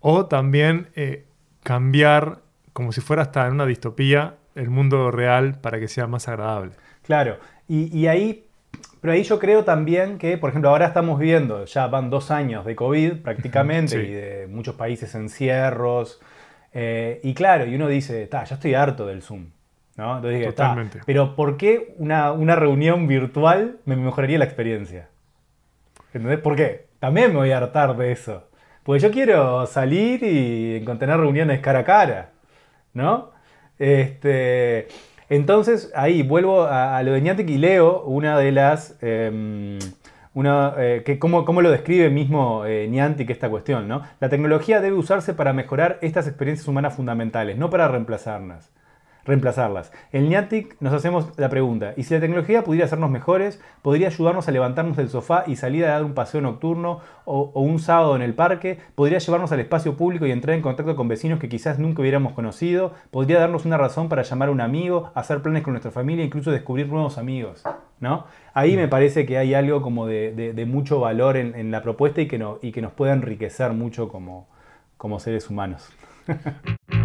o 0.00 0.24
también 0.24 0.88
eh, 0.96 1.26
cambiar, 1.62 2.38
como 2.72 2.92
si 2.92 3.02
fuera 3.02 3.20
hasta 3.20 3.46
en 3.46 3.52
una 3.52 3.66
distopía, 3.66 4.36
el 4.54 4.70
mundo 4.70 5.10
real 5.10 5.60
para 5.60 5.78
que 5.78 5.86
sea 5.86 6.06
más 6.06 6.26
agradable. 6.26 6.72
Claro, 7.02 7.36
y, 7.68 8.06
ahí, 8.06 8.46
pero 9.02 9.12
ahí 9.12 9.22
yo 9.22 9.38
creo 9.38 9.64
también 9.64 10.16
que, 10.16 10.38
por 10.38 10.48
ejemplo, 10.48 10.70
ahora 10.70 10.86
estamos 10.86 11.20
viendo, 11.20 11.66
ya 11.66 11.86
van 11.88 12.08
dos 12.08 12.30
años 12.30 12.64
de 12.64 12.74
COVID 12.74 13.18
prácticamente 13.18 14.02
y 14.02 14.10
de 14.10 14.46
muchos 14.48 14.76
países 14.76 15.14
encierros. 15.14 16.20
Eh, 16.72 17.20
y 17.22 17.34
claro, 17.34 17.66
y 17.66 17.74
uno 17.74 17.88
dice, 17.88 18.28
ya 18.30 18.42
estoy 18.42 18.74
harto 18.74 19.06
del 19.06 19.22
Zoom. 19.22 19.46
¿no? 19.96 20.16
Entonces 20.16 20.46
Totalmente. 20.46 21.00
pero 21.06 21.34
¿por 21.34 21.56
qué 21.56 21.94
una, 21.98 22.30
una 22.32 22.54
reunión 22.54 23.08
virtual 23.08 23.78
me 23.84 23.96
mejoraría 23.96 24.38
la 24.38 24.44
experiencia? 24.44 25.08
¿Entendés? 26.12 26.38
¿Por 26.38 26.56
qué? 26.56 26.86
También 27.00 27.32
me 27.32 27.38
voy 27.38 27.50
a 27.50 27.58
hartar 27.58 27.96
de 27.96 28.12
eso. 28.12 28.44
Porque 28.84 29.00
yo 29.00 29.10
quiero 29.10 29.66
salir 29.66 30.22
y 30.22 30.80
tener 30.98 31.18
reuniones 31.18 31.60
cara 31.60 31.80
a 31.80 31.84
cara. 31.84 32.30
¿No? 32.94 33.30
Este, 33.78 34.88
entonces, 35.28 35.92
ahí 35.94 36.22
vuelvo 36.22 36.64
a, 36.64 37.02
lo 37.02 37.12
de 37.12 37.20
Niantic 37.20 37.48
y 37.50 37.58
leo 37.58 38.02
una 38.04 38.38
de 38.38 38.52
las. 38.52 38.96
Em, 39.02 39.78
una, 40.38 40.74
eh, 40.78 41.02
que 41.04 41.18
cómo, 41.18 41.62
lo 41.62 41.70
describe 41.70 42.10
mismo 42.10 42.64
eh, 42.64 42.86
Niantic 42.88 43.28
esta 43.30 43.50
cuestión, 43.50 43.88
¿no? 43.88 44.02
La 44.20 44.28
tecnología 44.28 44.80
debe 44.80 44.96
usarse 44.96 45.34
para 45.34 45.52
mejorar 45.52 45.98
estas 46.00 46.28
experiencias 46.28 46.68
humanas 46.68 46.94
fundamentales, 46.94 47.58
no 47.58 47.70
para 47.70 47.88
reemplazarlas 47.88 48.70
reemplazarlas. 49.28 49.92
En 50.10 50.28
Niantic 50.28 50.76
nos 50.80 50.92
hacemos 50.92 51.38
la 51.38 51.48
pregunta, 51.48 51.92
¿y 51.96 52.02
si 52.02 52.14
la 52.14 52.20
tecnología 52.20 52.64
pudiera 52.64 52.86
hacernos 52.86 53.10
mejores? 53.10 53.60
¿Podría 53.82 54.08
ayudarnos 54.08 54.48
a 54.48 54.50
levantarnos 54.50 54.96
del 54.96 55.10
sofá 55.10 55.44
y 55.46 55.56
salir 55.56 55.84
a 55.84 55.90
dar 55.90 56.04
un 56.04 56.14
paseo 56.14 56.40
nocturno 56.40 57.00
o, 57.24 57.52
un 57.54 57.78
sábado 57.78 58.16
en 58.16 58.22
el 58.22 58.34
parque? 58.34 58.78
¿Podría 58.94 59.18
llevarnos 59.18 59.52
al 59.52 59.60
espacio 59.60 59.96
público 59.96 60.26
y 60.26 60.32
entrar 60.32 60.56
en 60.56 60.62
contacto 60.62 60.96
con 60.96 61.06
vecinos 61.06 61.38
que 61.38 61.48
quizás 61.48 61.78
nunca 61.78 62.00
hubiéramos 62.02 62.32
conocido? 62.32 62.92
¿Podría 63.10 63.38
darnos 63.38 63.66
una 63.66 63.76
razón 63.76 64.08
para 64.08 64.22
llamar 64.22 64.48
a 64.48 64.52
un 64.52 64.60
amigo, 64.60 65.12
hacer 65.14 65.42
planes 65.42 65.62
con 65.62 65.74
nuestra 65.74 65.92
familia, 65.92 66.24
incluso 66.24 66.50
descubrir 66.50 66.88
nuevos 66.88 67.18
amigos? 67.18 67.62
¿No? 68.00 68.24
Ahí 68.54 68.76
me 68.76 68.88
parece 68.88 69.26
que 69.26 69.38
hay 69.38 69.54
algo 69.54 69.82
como 69.82 70.06
de, 70.06 70.64
mucho 70.66 71.00
valor 71.00 71.36
en, 71.36 71.70
la 71.70 71.82
propuesta 71.82 72.22
y 72.22 72.26
que, 72.26 72.38
nos 72.38 72.92
puede 72.92 73.12
enriquecer 73.12 73.72
mucho 73.74 74.08
como 74.08 75.20
seres 75.20 75.50
humanos. 75.50 75.90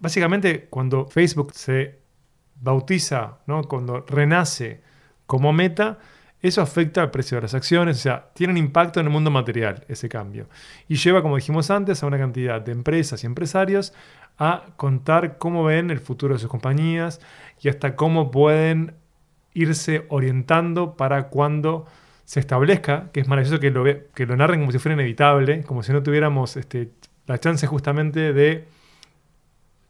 Básicamente, 0.00 0.68
cuando 0.68 1.06
Facebook 1.06 1.52
se 1.54 2.00
bautiza, 2.60 3.38
¿no? 3.46 3.62
cuando 3.64 4.04
renace 4.06 4.82
como 5.26 5.52
meta, 5.52 5.98
eso 6.40 6.60
afecta 6.60 7.02
al 7.02 7.10
precio 7.10 7.36
de 7.36 7.42
las 7.42 7.54
acciones, 7.54 7.96
o 7.96 8.00
sea, 8.00 8.30
tiene 8.34 8.52
un 8.52 8.58
impacto 8.58 9.00
en 9.00 9.06
el 9.06 9.12
mundo 9.12 9.30
material 9.30 9.84
ese 9.88 10.08
cambio. 10.08 10.48
Y 10.86 10.96
lleva, 10.96 11.22
como 11.22 11.36
dijimos 11.36 11.70
antes, 11.70 12.02
a 12.02 12.06
una 12.06 12.18
cantidad 12.18 12.60
de 12.60 12.72
empresas 12.72 13.22
y 13.22 13.26
empresarios 13.26 13.92
a 14.38 14.66
contar 14.76 15.38
cómo 15.38 15.64
ven 15.64 15.90
el 15.90 15.98
futuro 15.98 16.34
de 16.34 16.40
sus 16.40 16.50
compañías 16.50 17.20
y 17.60 17.68
hasta 17.68 17.96
cómo 17.96 18.30
pueden 18.30 18.94
irse 19.54 20.04
orientando 20.10 20.96
para 20.96 21.28
cuando 21.28 21.86
se 22.24 22.40
establezca, 22.40 23.10
que 23.12 23.20
es 23.20 23.28
maravilloso 23.28 23.58
que 23.60 23.70
lo, 23.70 23.84
que 24.12 24.26
lo 24.26 24.36
narren 24.36 24.60
como 24.60 24.72
si 24.72 24.78
fuera 24.78 24.94
inevitable, 24.94 25.62
como 25.62 25.82
si 25.82 25.92
no 25.92 26.02
tuviéramos 26.02 26.56
este, 26.56 26.90
la 27.26 27.38
chance 27.38 27.66
justamente 27.66 28.32
de 28.32 28.64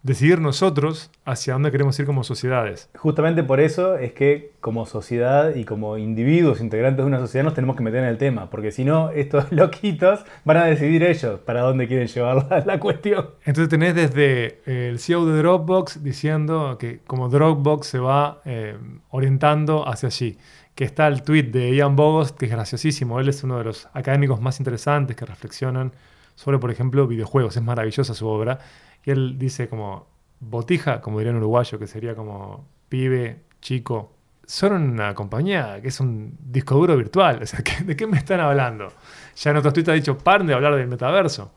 decidir 0.06 0.40
nosotros 0.40 1.10
hacia 1.24 1.54
dónde 1.54 1.72
queremos 1.72 1.98
ir 1.98 2.06
como 2.06 2.22
sociedades. 2.22 2.88
Justamente 2.94 3.42
por 3.42 3.58
eso 3.58 3.98
es 3.98 4.12
que 4.12 4.52
como 4.60 4.86
sociedad 4.86 5.56
y 5.56 5.64
como 5.64 5.98
individuos 5.98 6.60
integrantes 6.60 6.98
de 6.98 7.08
una 7.08 7.18
sociedad 7.18 7.44
nos 7.44 7.54
tenemos 7.54 7.74
que 7.74 7.82
meter 7.82 8.04
en 8.04 8.08
el 8.08 8.16
tema, 8.16 8.48
porque 8.48 8.70
si 8.70 8.84
no, 8.84 9.10
estos 9.10 9.50
loquitos 9.50 10.24
van 10.44 10.58
a 10.58 10.64
decidir 10.66 11.02
ellos 11.02 11.40
para 11.40 11.62
dónde 11.62 11.88
quieren 11.88 12.06
llevar 12.06 12.64
la, 12.64 12.78
cuestión. 12.78 13.30
Entonces 13.44 13.68
tenés 13.68 13.96
desde 13.96 14.60
eh, 14.66 14.90
el 14.90 15.00
CEO 15.00 15.26
de 15.26 15.38
Dropbox 15.38 16.04
diciendo 16.04 16.76
que 16.78 17.00
como 17.04 17.28
Dropbox 17.28 17.88
se 17.88 17.98
va 17.98 18.42
eh, 18.44 18.76
orientando 19.10 19.88
hacia 19.88 20.06
allí, 20.06 20.38
que 20.76 20.84
está 20.84 21.08
el 21.08 21.22
tweet 21.22 21.44
de 21.44 21.74
Ian 21.74 21.96
Bogost, 21.96 22.38
que 22.38 22.44
es 22.44 22.52
graciosísimo, 22.52 23.18
él 23.18 23.28
es 23.28 23.42
uno 23.42 23.58
de 23.58 23.64
los 23.64 23.88
académicos 23.92 24.40
más 24.40 24.60
interesantes 24.60 25.16
que 25.16 25.26
reflexionan 25.26 25.92
sobre, 26.36 26.58
por 26.58 26.70
ejemplo, 26.70 27.08
videojuegos. 27.08 27.56
Es 27.56 27.62
maravillosa 27.62 28.14
su 28.14 28.28
obra. 28.28 28.60
Y 29.04 29.10
él 29.10 29.38
dice 29.38 29.68
como 29.68 30.06
botija, 30.38 31.00
como 31.00 31.18
diría 31.18 31.32
en 31.32 31.38
uruguayo, 31.38 31.78
que 31.78 31.88
sería 31.88 32.14
como 32.14 32.68
pibe, 32.88 33.40
chico. 33.60 34.12
Son 34.46 34.72
una 34.74 35.12
compañía 35.14 35.80
que 35.82 35.88
es 35.88 35.98
un 35.98 36.36
disco 36.40 36.76
duro 36.76 36.96
virtual. 36.96 37.40
O 37.42 37.46
sea, 37.46 37.60
¿de 37.84 37.96
qué 37.96 38.06
me 38.06 38.18
están 38.18 38.38
hablando? 38.38 38.92
Ya 39.36 39.50
en 39.50 39.56
otros 39.56 39.74
tweets 39.74 39.88
ha 39.88 39.92
dicho, 39.94 40.16
paren 40.18 40.46
de 40.46 40.54
hablar 40.54 40.76
del 40.76 40.86
metaverso. 40.86 41.50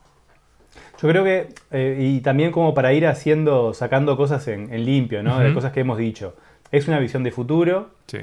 Yo 1.01 1.07
creo 1.07 1.23
que, 1.23 1.49
eh, 1.71 1.97
y 1.99 2.21
también 2.21 2.51
como 2.51 2.73
para 2.73 2.91
ir 2.91 3.07
haciendo, 3.07 3.73
sacando 3.73 4.17
cosas 4.17 4.47
en, 4.49 4.69
limpio, 4.83 5.23
¿no? 5.23 5.39
De 5.39 5.53
cosas 5.53 5.71
que 5.71 5.79
hemos 5.81 5.97
dicho. 5.97 6.35
Es 6.71 6.89
una 6.89 6.99
visión 6.99 7.23
de 7.23 7.31
futuro. 7.31 7.91
Sí. 8.07 8.19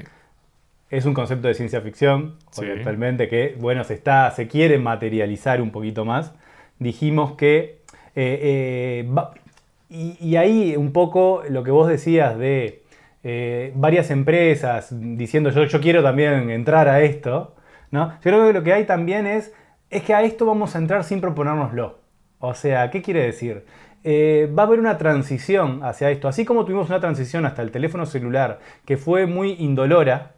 Es 0.89 1.05
un 1.05 1.13
concepto 1.15 1.47
de 1.47 1.55
ciencia 1.55 1.81
ficción, 1.81 2.35
actualmente, 2.55 3.27
que, 3.27 3.55
bueno, 3.59 3.83
se, 3.83 3.95
está, 3.95 4.29
se 4.31 4.47
quiere 4.47 4.77
materializar 4.77 5.59
un 5.61 5.71
poquito 5.71 6.05
más 6.05 6.33
dijimos 6.79 7.33
que... 7.33 7.81
Eh, 8.15 9.05
eh, 9.05 9.09
y, 9.89 10.35
ahí 10.35 10.75
un 10.75 10.91
poco 10.91 11.43
lo 11.47 11.63
que 11.63 11.71
vos 11.71 11.87
decías 11.87 12.37
de 12.37 12.83
eh, 13.23 13.71
varias 13.75 14.11
empresas 14.11 14.89
diciendo 14.91 15.49
yo, 15.51 15.63
yo 15.63 15.79
quiero 15.79 16.03
también 16.03 16.49
entrar 16.49 16.89
a 16.89 17.01
esto, 17.01 17.55
¿no? 17.91 18.13
Yo 18.15 18.21
creo 18.21 18.47
que 18.47 18.53
lo 18.53 18.63
que 18.63 18.73
hay 18.73 18.85
también 18.85 19.27
es, 19.27 19.53
es 19.89 20.03
que 20.03 20.13
a 20.13 20.23
esto 20.23 20.45
vamos 20.45 20.75
a 20.75 20.79
entrar 20.79 21.03
sin 21.03 21.21
proponérnoslo. 21.21 21.99
O 22.39 22.53
sea, 22.53 22.89
¿qué 22.91 23.01
quiere 23.01 23.23
decir? 23.23 23.65
va 24.07 24.63
a 24.63 24.65
haber 24.65 24.79
una 24.79 24.97
transición 24.97 25.83
hacia 25.83 26.09
esto. 26.09 26.29
Así 26.29 26.45
como 26.45 26.63
tuvimos 26.63 26.87
una 26.87 27.01
transición 27.01 27.45
hasta 27.45 27.61
el 27.61 27.71
teléfono 27.71 28.05
celular, 28.05 28.59
que 28.85 28.95
fue 28.95 29.25
muy 29.25 29.57
indolora, 29.59 30.31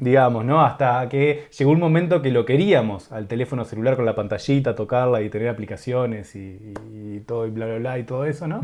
Digamos, 0.00 0.44
¿no? 0.44 0.62
Hasta 0.62 1.08
que 1.08 1.48
llegó 1.56 1.70
un 1.70 1.80
momento 1.80 2.20
que 2.20 2.30
lo 2.30 2.44
queríamos 2.44 3.10
al 3.12 3.26
teléfono 3.26 3.64
celular 3.64 3.96
con 3.96 4.04
la 4.04 4.14
pantallita, 4.14 4.74
tocarla 4.74 5.22
y 5.22 5.30
tener 5.30 5.48
aplicaciones 5.48 6.34
y, 6.36 6.74
todo 7.26 7.46
y 7.46 7.50
bla, 7.50 7.66
bla, 7.66 7.78
bla 7.78 7.98
y 7.98 8.04
todo 8.04 8.24
eso, 8.24 8.46
¿no? 8.46 8.60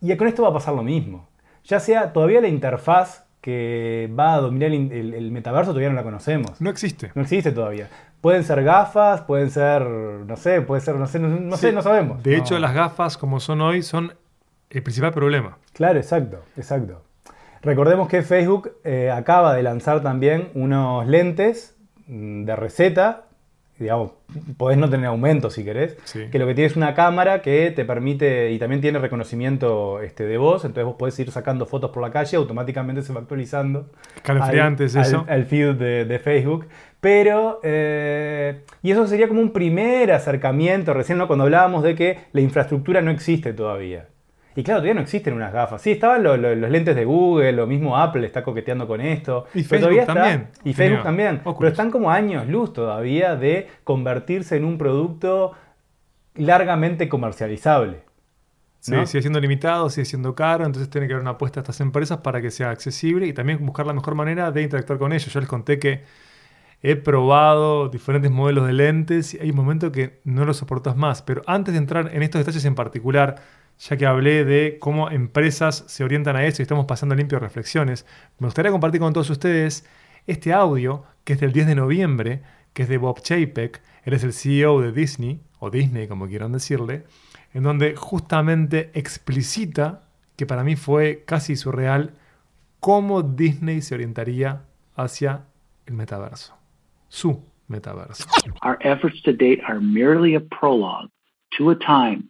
Y 0.00 0.14
con 0.16 0.28
esto 0.28 0.42
va 0.42 0.50
a 0.50 0.52
pasar 0.52 0.74
lo 0.74 0.82
mismo. 0.82 1.28
Ya 1.64 1.80
sea 1.80 2.12
todavía 2.12 2.40
la 2.40 2.48
interfaz 2.48 3.24
que 3.40 4.10
va 4.18 4.34
a 4.34 4.40
dominar 4.40 4.70
el, 4.70 5.30
metaverso 5.30 5.72
todavía 5.72 5.90
no 5.90 5.96
la 5.96 6.02
conocemos. 6.02 6.60
No 6.62 6.70
existe. 6.70 7.12
No 7.14 7.22
existe 7.22 7.52
todavía. 7.52 7.88
Pueden 8.22 8.42
ser 8.42 8.64
gafas, 8.64 9.20
pueden 9.20 9.50
ser, 9.50 9.82
no 9.82 10.36
sé, 10.38 10.62
puede 10.62 10.80
ser, 10.80 10.94
no 10.94 11.06
sé, 11.06 11.18
no, 11.18 11.56
sé, 11.58 11.72
no 11.72 11.82
sabemos. 11.82 12.22
De 12.22 12.36
hecho, 12.36 12.58
las 12.58 12.72
gafas 12.74 13.18
como 13.18 13.40
son 13.40 13.60
hoy 13.60 13.82
son 13.82 14.14
el 14.70 14.82
principal 14.82 15.12
problema. 15.12 15.58
Claro, 15.74 15.98
exacto, 15.98 16.42
exacto. 16.56 17.02
Recordemos 17.64 18.08
que 18.08 18.22
Facebook 18.22 18.72
eh, 18.84 19.10
acaba 19.10 19.54
de 19.54 19.62
lanzar 19.62 20.02
también 20.02 20.50
unos 20.54 21.06
lentes 21.06 21.76
mm, 22.06 22.44
de 22.44 22.56
receta. 22.56 23.22
Digamos, 23.78 24.12
podés 24.56 24.78
no 24.78 24.88
tener 24.88 25.06
aumento 25.06 25.50
si 25.50 25.64
querés. 25.64 25.96
Que 26.30 26.38
lo 26.38 26.46
que 26.46 26.54
tiene 26.54 26.66
es 26.66 26.76
una 26.76 26.94
cámara 26.94 27.42
que 27.42 27.72
te 27.72 27.84
permite 27.84 28.52
y 28.52 28.58
también 28.58 28.80
tiene 28.80 29.00
reconocimiento 29.00 30.00
este, 30.00 30.26
de 30.26 30.38
voz. 30.38 30.64
Entonces 30.64 30.84
vos 30.84 30.94
podés 30.96 31.18
ir 31.18 31.30
sacando 31.32 31.66
fotos 31.66 31.90
por 31.90 32.00
la 32.00 32.10
calle, 32.10 32.36
automáticamente 32.36 33.02
se 33.02 33.12
va 33.12 33.20
actualizando. 33.20 33.90
Escalofriantes 34.14 34.94
eso. 34.94 35.24
Al, 35.28 35.44
feed 35.46 35.74
de, 35.74 36.18
Facebook. 36.20 36.66
Pero, 37.00 37.60
eh, 37.64 38.62
y 38.82 38.92
eso 38.92 39.06
sería 39.08 39.26
como 39.26 39.40
un 39.40 39.50
primer 39.50 40.12
acercamiento, 40.12 40.94
recién 40.94 41.18
¿no? 41.18 41.26
cuando 41.26 41.44
hablábamos 41.44 41.82
de 41.82 41.96
que 41.96 42.18
la 42.32 42.42
infraestructura 42.42 43.00
no 43.00 43.10
existe 43.10 43.52
todavía. 43.52 44.06
Y 44.56 44.62
claro, 44.62 44.78
todavía 44.78 44.94
no 44.94 45.00
existen 45.00 45.34
unas 45.34 45.52
gafas. 45.52 45.82
Sí, 45.82 45.92
estaban 45.92 46.22
los, 46.22 46.38
lentes 46.38 46.94
de 46.94 47.04
Google, 47.04 47.52
lo 47.52 47.66
mismo 47.66 47.96
Apple 47.96 48.24
está 48.26 48.44
coqueteando 48.44 48.86
con 48.86 49.00
esto. 49.00 49.46
Y 49.54 49.64
Facebook 49.64 50.06
también. 50.06 50.48
y 50.62 50.72
Facebook 50.72 51.02
también. 51.02 51.40
Pero 51.44 51.68
están 51.68 51.90
como 51.90 52.10
años 52.10 52.46
luz 52.48 52.72
todavía 52.72 53.36
de 53.36 53.68
convertirse 53.82 54.56
en 54.56 54.64
un 54.64 54.78
producto 54.78 55.52
largamente 56.34 57.08
comercializable. 57.08 58.04
Sí, 58.78 58.94
sigue 59.06 59.22
siendo 59.22 59.40
limitado, 59.40 59.88
sigue 59.88 60.04
siendo 60.04 60.34
caro, 60.34 60.66
entonces 60.66 60.90
tiene 60.90 61.06
que 61.06 61.14
haber 61.14 61.22
una 61.22 61.32
apuesta 61.32 61.60
a 61.60 61.62
estas 61.62 61.80
empresas 61.80 62.18
para 62.18 62.42
que 62.42 62.50
sea 62.50 62.68
accesible 62.68 63.26
y 63.26 63.32
también 63.32 63.64
buscar 63.64 63.86
la 63.86 63.94
mejor 63.94 64.14
manera 64.14 64.52
de 64.52 64.60
interactuar 64.62 64.98
con 64.98 65.12
ellos. 65.14 65.32
Yo 65.32 65.40
les 65.40 65.48
conté 65.48 65.78
que 65.78 66.02
he 66.82 66.96
probado 66.96 67.88
diferentes 67.88 68.30
modelos 68.30 68.66
de 68.66 68.74
lentes 68.74 69.32
y 69.32 69.38
hay 69.38 69.50
un 69.50 69.56
momento 69.56 69.90
que 69.90 70.20
no 70.24 70.44
lo 70.44 70.52
soportas 70.52 70.96
más. 70.96 71.22
Pero 71.22 71.40
antes 71.46 71.72
de 71.72 71.78
entrar 71.78 72.10
en 72.14 72.22
estos 72.22 72.40
detalles 72.40 72.62
en 72.66 72.74
particular, 72.74 73.36
ya 73.78 73.96
que 73.96 74.06
hablé 74.06 74.44
de 74.44 74.78
cómo 74.78 75.10
empresas 75.10 75.84
se 75.86 76.04
orientan 76.04 76.36
a 76.36 76.44
eso 76.44 76.62
y 76.62 76.64
estamos 76.64 76.86
pasando 76.86 77.14
limpio 77.14 77.38
reflexiones, 77.38 78.06
me 78.38 78.46
gustaría 78.46 78.70
compartir 78.70 79.00
con 79.00 79.12
todos 79.12 79.30
ustedes 79.30 79.88
este 80.26 80.52
audio 80.52 81.04
que 81.24 81.34
es 81.34 81.40
del 81.40 81.52
10 81.52 81.68
de 81.68 81.74
noviembre, 81.74 82.42
que 82.72 82.82
es 82.82 82.88
de 82.88 82.98
Bob 82.98 83.20
Chapek, 83.20 83.82
él 84.04 84.14
el 84.14 84.32
CEO 84.32 84.80
de 84.80 84.92
Disney, 84.92 85.40
o 85.58 85.70
Disney 85.70 86.06
como 86.06 86.28
quieran 86.28 86.52
decirle, 86.52 87.04
en 87.52 87.62
donde 87.62 87.96
justamente 87.96 88.90
explicita, 88.94 90.02
que 90.36 90.46
para 90.46 90.64
mí 90.64 90.76
fue 90.76 91.24
casi 91.26 91.56
surreal, 91.56 92.14
cómo 92.80 93.22
Disney 93.22 93.80
se 93.80 93.94
orientaría 93.94 94.62
hacia 94.94 95.46
el 95.86 95.94
metaverso. 95.94 96.54
Su 97.08 97.42
metaverso. 97.68 98.26
Our 98.62 98.76
efforts 98.80 99.22
to 99.22 99.32
date 99.32 99.62
are 99.66 99.80
merely 99.80 100.34
a 100.34 100.40
prologue 100.40 101.10
to 101.56 101.70
a 101.70 101.78
time 101.78 102.28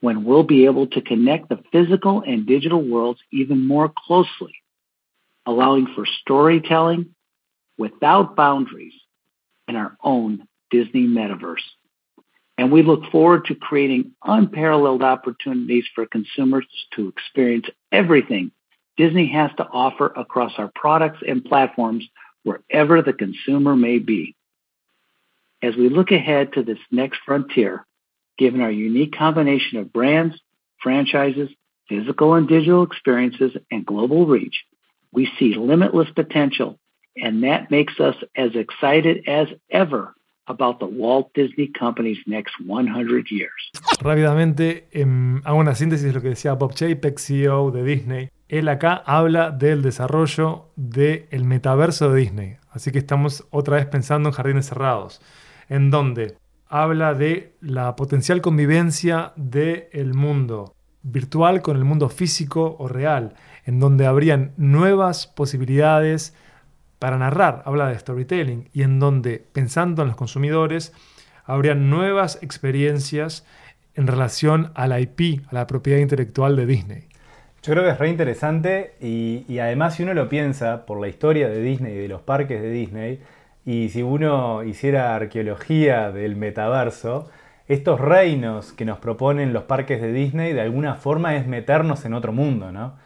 when 0.00 0.24
we'll 0.24 0.42
be 0.42 0.64
able 0.64 0.86
to 0.88 1.00
connect 1.00 1.48
the 1.48 1.62
physical 1.72 2.22
and 2.26 2.46
digital 2.46 2.82
worlds 2.82 3.20
even 3.32 3.66
more 3.66 3.92
closely, 4.06 4.54
allowing 5.46 5.86
for 5.94 6.06
storytelling 6.06 7.14
without 7.76 8.36
boundaries 8.36 8.94
in 9.68 9.76
our 9.76 9.96
own 10.02 10.46
Disney 10.70 11.06
metaverse. 11.06 11.64
And 12.58 12.70
we 12.70 12.82
look 12.82 13.10
forward 13.10 13.46
to 13.46 13.54
creating 13.54 14.12
unparalleled 14.22 15.02
opportunities 15.02 15.84
for 15.94 16.06
consumers 16.06 16.66
to 16.94 17.08
experience 17.08 17.66
everything 17.90 18.52
Disney 19.00 19.28
has 19.28 19.50
to 19.56 19.66
offer 19.66 20.12
across 20.14 20.52
our 20.58 20.70
products 20.74 21.20
and 21.26 21.42
platforms 21.42 22.06
wherever 22.42 23.00
the 23.00 23.14
consumer 23.14 23.74
may 23.74 23.98
be. 23.98 24.36
As 25.62 25.74
we 25.74 25.88
look 25.88 26.10
ahead 26.10 26.52
to 26.52 26.62
this 26.62 26.78
next 26.90 27.20
frontier, 27.24 27.86
given 28.40 28.60
our 28.62 28.72
unique 28.72 29.14
combination 29.16 29.78
of 29.78 29.92
brands, 29.92 30.34
franchises, 30.82 31.50
physical 31.88 32.34
and 32.34 32.48
digital 32.48 32.82
experiences, 32.82 33.52
and 33.70 33.84
global 33.84 34.26
reach, 34.26 34.56
we 35.12 35.28
see 35.38 35.54
limitless 35.54 36.08
potential, 36.22 36.78
and 37.16 37.44
that 37.44 37.70
makes 37.70 38.00
us 38.00 38.16
as 38.34 38.50
excited 38.54 39.28
as 39.28 39.48
ever 39.70 40.14
about 40.46 40.80
the 40.80 40.86
Walt 40.86 41.30
Disney 41.34 41.68
Company's 41.68 42.18
next 42.26 42.54
100 42.66 43.30
years. 43.30 43.70
Rápidamente, 44.00 44.88
hago 45.44 45.58
una 45.58 45.74
síntesis 45.74 46.06
de 46.06 46.12
lo 46.14 46.22
que 46.22 46.30
decía 46.30 46.54
Bob 46.54 46.74
Chapek, 46.74 47.18
CEO 47.18 47.70
de 47.70 47.84
Disney. 47.84 48.30
Él 48.48 48.68
acá 48.68 49.02
habla 49.06 49.50
del 49.50 49.82
desarrollo 49.82 50.70
del 50.76 51.44
metaverso 51.44 52.10
de 52.10 52.20
Disney. 52.20 52.56
Así 52.70 52.90
que 52.90 52.98
estamos 52.98 53.46
otra 53.50 53.76
vez 53.76 53.86
pensando 53.86 54.30
en 54.30 54.34
jardines 54.34 54.66
cerrados, 54.66 55.20
en 55.68 55.90
donde 55.90 56.36
habla 56.70 57.14
de 57.14 57.52
la 57.60 57.96
potencial 57.96 58.40
convivencia 58.40 59.32
del 59.34 60.14
mundo 60.14 60.76
virtual 61.02 61.62
con 61.62 61.76
el 61.76 61.84
mundo 61.84 62.08
físico 62.08 62.76
o 62.78 62.86
real, 62.86 63.34
en 63.66 63.80
donde 63.80 64.06
habrían 64.06 64.52
nuevas 64.56 65.26
posibilidades 65.26 66.34
para 67.00 67.18
narrar, 67.18 67.62
habla 67.66 67.88
de 67.88 67.98
storytelling, 67.98 68.68
y 68.72 68.82
en 68.82 69.00
donde, 69.00 69.44
pensando 69.52 70.02
en 70.02 70.08
los 70.08 70.16
consumidores, 70.16 70.92
habría 71.44 71.74
nuevas 71.74 72.38
experiencias 72.40 73.44
en 73.94 74.06
relación 74.06 74.70
a 74.76 74.86
la 74.86 75.00
IP, 75.00 75.42
a 75.48 75.54
la 75.54 75.66
propiedad 75.66 75.98
intelectual 75.98 76.54
de 76.54 76.66
Disney. 76.66 77.08
Yo 77.62 77.72
creo 77.72 77.84
que 77.84 77.90
es 77.90 77.98
re 77.98 78.08
interesante 78.08 78.94
y, 79.00 79.58
además 79.58 79.96
si 79.96 80.04
uno 80.04 80.14
lo 80.14 80.28
piensa 80.28 80.86
por 80.86 81.00
la 81.00 81.08
historia 81.08 81.48
de 81.48 81.60
Disney 81.60 81.94
y 81.94 81.98
de 81.98 82.08
los 82.08 82.22
parques 82.22 82.62
de 82.62 82.70
Disney, 82.70 83.20
y 83.64 83.88
si 83.90 84.02
uno 84.02 84.64
hiciera 84.64 85.14
arqueología 85.14 86.10
del 86.10 86.36
metaverso, 86.36 87.30
estos 87.68 88.00
reinos 88.00 88.72
que 88.72 88.84
nos 88.84 88.98
proponen 88.98 89.52
los 89.52 89.64
parques 89.64 90.00
de 90.00 90.12
Disney 90.12 90.52
de 90.52 90.60
alguna 90.60 90.94
forma 90.94 91.36
es 91.36 91.46
meternos 91.46 92.04
en 92.04 92.14
otro 92.14 92.32
mundo, 92.32 92.72
¿no? 92.72 92.96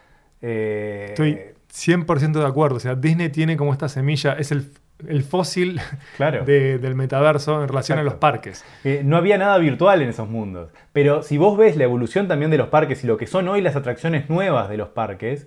Eh, 0.41 1.07
Estoy 1.11 1.39
100% 1.73 2.33
de 2.33 2.47
acuerdo. 2.47 2.77
O 2.77 2.81
sea, 2.81 2.95
Disney 2.95 3.29
tiene 3.29 3.57
como 3.57 3.73
esta 3.73 3.89
semilla, 3.89 4.35
es 4.35 4.53
el, 4.53 4.71
el 5.07 5.23
fósil 5.23 5.81
claro. 6.17 6.45
de, 6.45 6.79
del 6.79 6.95
metaverso 6.95 7.61
en 7.63 7.69
relación 7.69 7.99
Exacto. 7.99 8.01
a 8.01 8.13
los 8.13 8.21
parques. 8.21 8.65
Eh, 8.85 9.03
no 9.05 9.17
había 9.17 9.37
nada 9.37 9.59
virtual 9.59 10.01
en 10.03 10.09
esos 10.09 10.29
mundos. 10.29 10.71
Pero 10.93 11.23
si 11.23 11.37
vos 11.37 11.59
ves 11.59 11.77
la 11.77 11.85
evolución 11.85 12.29
también 12.29 12.51
de 12.51 12.59
los 12.59 12.69
parques 12.69 13.05
y 13.05 13.07
lo 13.07 13.17
que 13.17 13.27
son 13.27 13.49
hoy 13.49 13.61
las 13.61 13.77
atracciones 13.77 14.31
nuevas 14.31 14.69
de 14.69 14.77
los 14.77 14.89
parques, 14.89 15.47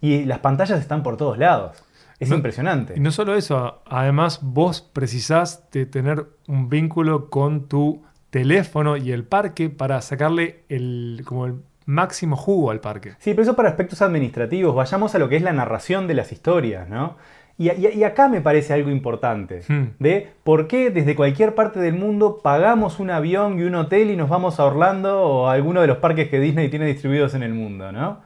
y 0.00 0.24
las 0.26 0.40
pantallas 0.40 0.80
están 0.80 1.02
por 1.02 1.16
todos 1.16 1.38
lados. 1.38 1.82
Es 2.24 2.30
no, 2.30 2.36
impresionante. 2.36 2.94
Y 2.96 3.00
no 3.00 3.10
solo 3.10 3.34
eso, 3.34 3.82
además 3.86 4.40
vos 4.42 4.82
precisás 4.82 5.70
de 5.70 5.86
tener 5.86 6.26
un 6.48 6.68
vínculo 6.68 7.30
con 7.30 7.68
tu 7.68 8.02
teléfono 8.30 8.96
y 8.96 9.12
el 9.12 9.24
parque 9.24 9.70
para 9.70 10.00
sacarle 10.02 10.64
el, 10.68 11.22
como 11.24 11.46
el 11.46 11.54
máximo 11.86 12.36
jugo 12.36 12.70
al 12.70 12.80
parque. 12.80 13.12
Sí, 13.18 13.30
pero 13.30 13.42
eso 13.42 13.54
para 13.54 13.68
aspectos 13.68 14.02
administrativos. 14.02 14.74
Vayamos 14.74 15.14
a 15.14 15.18
lo 15.18 15.28
que 15.28 15.36
es 15.36 15.42
la 15.42 15.52
narración 15.52 16.06
de 16.06 16.14
las 16.14 16.32
historias, 16.32 16.88
¿no? 16.88 17.16
Y, 17.56 17.70
y, 17.70 17.86
y, 17.94 18.02
acá 18.02 18.28
me 18.28 18.40
parece 18.40 18.72
algo 18.72 18.90
importante, 18.90 19.62
Hmm. 19.68 19.90
de 20.00 20.32
por 20.42 20.66
qué 20.66 20.90
desde 20.90 21.14
cualquier 21.14 21.54
parte 21.54 21.78
del 21.78 21.94
mundo 21.94 22.40
pagamos 22.42 22.98
un 22.98 23.10
avión 23.10 23.60
y 23.60 23.62
un 23.62 23.76
hotel 23.76 24.10
y 24.10 24.16
nos 24.16 24.28
vamos 24.28 24.58
a 24.58 24.64
Orlando 24.64 25.22
o 25.22 25.46
a 25.46 25.52
alguno 25.52 25.80
de 25.80 25.86
los 25.86 25.98
parques 25.98 26.28
que 26.28 26.40
Disney 26.40 26.68
tiene 26.68 26.86
distribuidos 26.86 27.32
en 27.34 27.44
el 27.44 27.54
mundo, 27.54 27.92
¿no? 27.92 28.22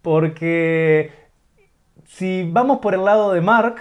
Porque 0.00 1.10
si 2.14 2.48
vamos 2.50 2.78
por 2.78 2.94
el 2.94 3.04
lado 3.04 3.32
de 3.32 3.40
Mark, 3.40 3.76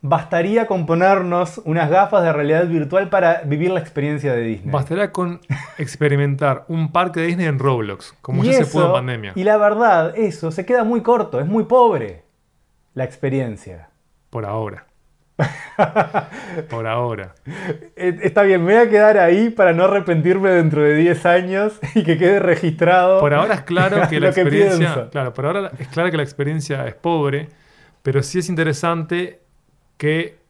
bastaría 0.00 0.66
con 0.66 0.86
ponernos 0.86 1.60
unas 1.64 1.90
gafas 1.90 2.22
de 2.22 2.32
realidad 2.32 2.66
virtual 2.66 3.10
para 3.10 3.42
vivir 3.42 3.70
la 3.70 3.80
experiencia 3.80 4.32
de 4.32 4.42
Disney. 4.42 4.72
Bastaría 4.72 5.12
con 5.12 5.40
experimentar 5.78 6.64
un 6.68 6.90
parque 6.90 7.20
de 7.20 7.26
Disney 7.26 7.46
en 7.46 7.58
Roblox, 7.58 8.14
como 8.22 8.42
y 8.42 8.46
ya 8.46 8.52
eso, 8.52 8.64
se 8.64 8.72
pudo 8.72 8.86
en 8.86 8.92
pandemia. 8.92 9.32
Y 9.34 9.44
la 9.44 9.58
verdad, 9.58 10.16
eso 10.16 10.50
se 10.50 10.64
queda 10.64 10.84
muy 10.84 11.02
corto, 11.02 11.38
es 11.38 11.46
muy 11.46 11.64
pobre 11.64 12.24
la 12.94 13.04
experiencia. 13.04 13.90
Por 14.30 14.46
ahora. 14.46 14.86
Por 16.70 16.86
ahora. 16.86 17.34
Eh, 17.96 18.18
Está 18.22 18.42
bien, 18.42 18.64
me 18.64 18.74
voy 18.74 18.86
a 18.86 18.90
quedar 18.90 19.18
ahí 19.18 19.50
para 19.50 19.72
no 19.72 19.84
arrepentirme 19.84 20.50
dentro 20.50 20.82
de 20.82 20.94
10 20.94 21.26
años 21.26 21.78
y 21.94 22.02
que 22.02 22.18
quede 22.18 22.38
registrado. 22.38 23.20
Por 23.20 23.34
ahora 23.34 23.54
es 23.54 23.62
claro 23.62 23.96
que 24.10 24.20
la 24.20 24.32
que 24.32 24.42
experiencia. 24.42 25.08
claro, 25.10 25.32
por 25.32 25.46
ahora 25.46 25.72
es 25.78 25.88
claro 25.88 26.10
que 26.10 26.16
la 26.16 26.22
experiencia 26.22 26.86
es 26.86 26.94
pobre, 26.94 27.48
pero 28.02 28.22
sí 28.22 28.38
es 28.38 28.48
interesante 28.48 29.40
que 29.96 30.40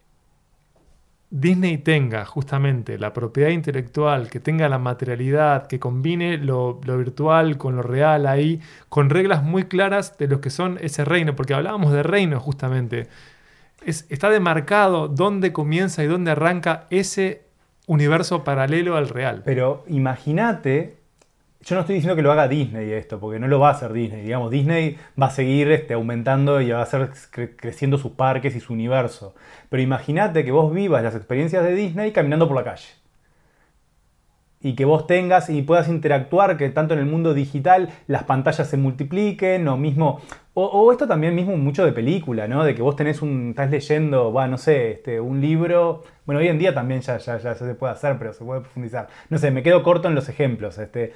Disney 1.31 1.79
tenga 1.79 2.25
justamente 2.25 2.99
la 2.99 3.13
propiedad 3.13 3.51
intelectual, 3.51 4.29
que 4.29 4.41
tenga 4.41 4.69
la 4.69 4.79
materialidad, 4.79 5.69
que 5.69 5.79
combine 5.79 6.39
lo, 6.39 6.81
lo, 6.85 6.99
virtual 6.99 7.57
con 7.57 7.77
lo 7.77 7.83
real 7.83 8.27
ahí, 8.27 8.61
con 8.89 9.11
reglas 9.11 9.45
muy 9.45 9.65
claras 9.65 10.19
de 10.19 10.27
lo 10.27 10.41
que 10.41 10.51
son 10.51 10.79
ese 10.81 11.05
reino, 11.05 11.37
porque 11.37 11.55
hablábamos 11.55 11.93
de 11.93 12.03
reino 12.03 12.41
justamente. 12.41 13.07
Es, 13.85 14.07
está 14.11 14.31
demarcado 14.31 15.09
dónde 15.09 15.53
comienza 15.53 16.05
y 16.05 16.07
dónde 16.07 16.31
arranca 16.31 16.87
ese 16.91 17.43
universo 17.87 18.45
paralelo 18.45 18.97
al 18.97 19.09
real. 19.09 19.43
Pero 19.45 19.85
imagínate, 19.89 20.97
yo 21.63 21.75
no 21.75 21.81
estoy 21.81 21.97
diciendo 21.97 22.17
que 22.17 22.23
lo 22.23 22.31
haga 22.33 22.49
Disney 22.49 22.93
esto, 22.93 23.19
porque 23.19 23.39
no 23.39 23.49
lo 23.49 23.59
va 23.59 23.69
a 23.69 23.73
hacer 23.73 23.93
Disney. 23.93 24.23
Digamos, 24.23 24.51
Disney 24.51 24.97
va 25.21 25.27
a 25.27 25.31
seguir 25.31 25.71
este, 25.71 25.95
aumentando 25.95 26.61
y 26.61 26.71
va 26.71 26.83
a 26.83 27.11
cre 27.31 27.57
creciendo 27.57 27.99
sus 27.99 28.13
parques 28.13 28.55
y 28.55 28.61
su 28.61 28.73
universo. 28.73 29.35
Pero 29.69 29.83
imagínate 29.83 30.45
que 30.45 30.53
vos 30.53 30.73
vivas 30.73 31.03
las 31.03 31.15
experiencias 31.15 31.65
de 31.65 31.75
Disney 31.75 32.13
caminando 32.13 32.47
por 32.47 32.57
la 32.57 32.65
calle. 32.65 33.00
Y 34.63 34.75
que 34.75 34.85
vos 34.85 35.07
tengas 35.07 35.49
y 35.49 35.63
puedas 35.63 35.89
interactuar, 35.89 36.57
que 36.57 36.69
tanto 36.69 36.95
en 36.95 37.01
el 37.01 37.07
mundo 37.07 37.33
digital 37.33 37.89
las 38.07 38.25
pantallas 38.25 38.69
se 38.69 38.77
multipliquen, 38.77 39.67
o 39.69 39.77
mismo. 39.77 40.21
O, 40.53 40.67
o 40.67 40.93
esto 40.93 41.07
también 41.07 41.35
mismo 41.35 41.57
mucho 41.57 41.85
de 41.85 41.93
película, 41.93 42.47
¿no? 42.47 42.65
De 42.65 42.75
que 42.75 42.83
vos 42.83 42.95
tenés 42.95 43.23
un. 43.23 43.51
estás 43.51 43.71
leyendo, 43.71 44.31
bueno, 44.31 44.53
no 44.53 44.59
sé, 44.59 44.93
este, 44.93 45.21
un 45.21 45.41
libro. 45.41 46.05
Bueno, 46.27 46.41
hoy 46.41 46.49
en 46.49 46.59
día 46.59 46.75
también 46.75 47.01
ya, 47.01 47.17
ya, 47.19 47.39
ya 47.39 47.55
se 47.55 47.75
puede 47.75 47.93
hacer, 47.93 48.17
pero 48.19 48.33
se 48.35 48.45
puede 48.45 48.61
profundizar. 48.61 49.09
No 49.31 49.39
sé, 49.39 49.51
me 49.51 49.63
quedo 49.63 49.83
corto 49.83 50.09
en 50.09 50.15
los 50.15 50.29
ejemplos. 50.29 50.77
Este, 50.79 51.15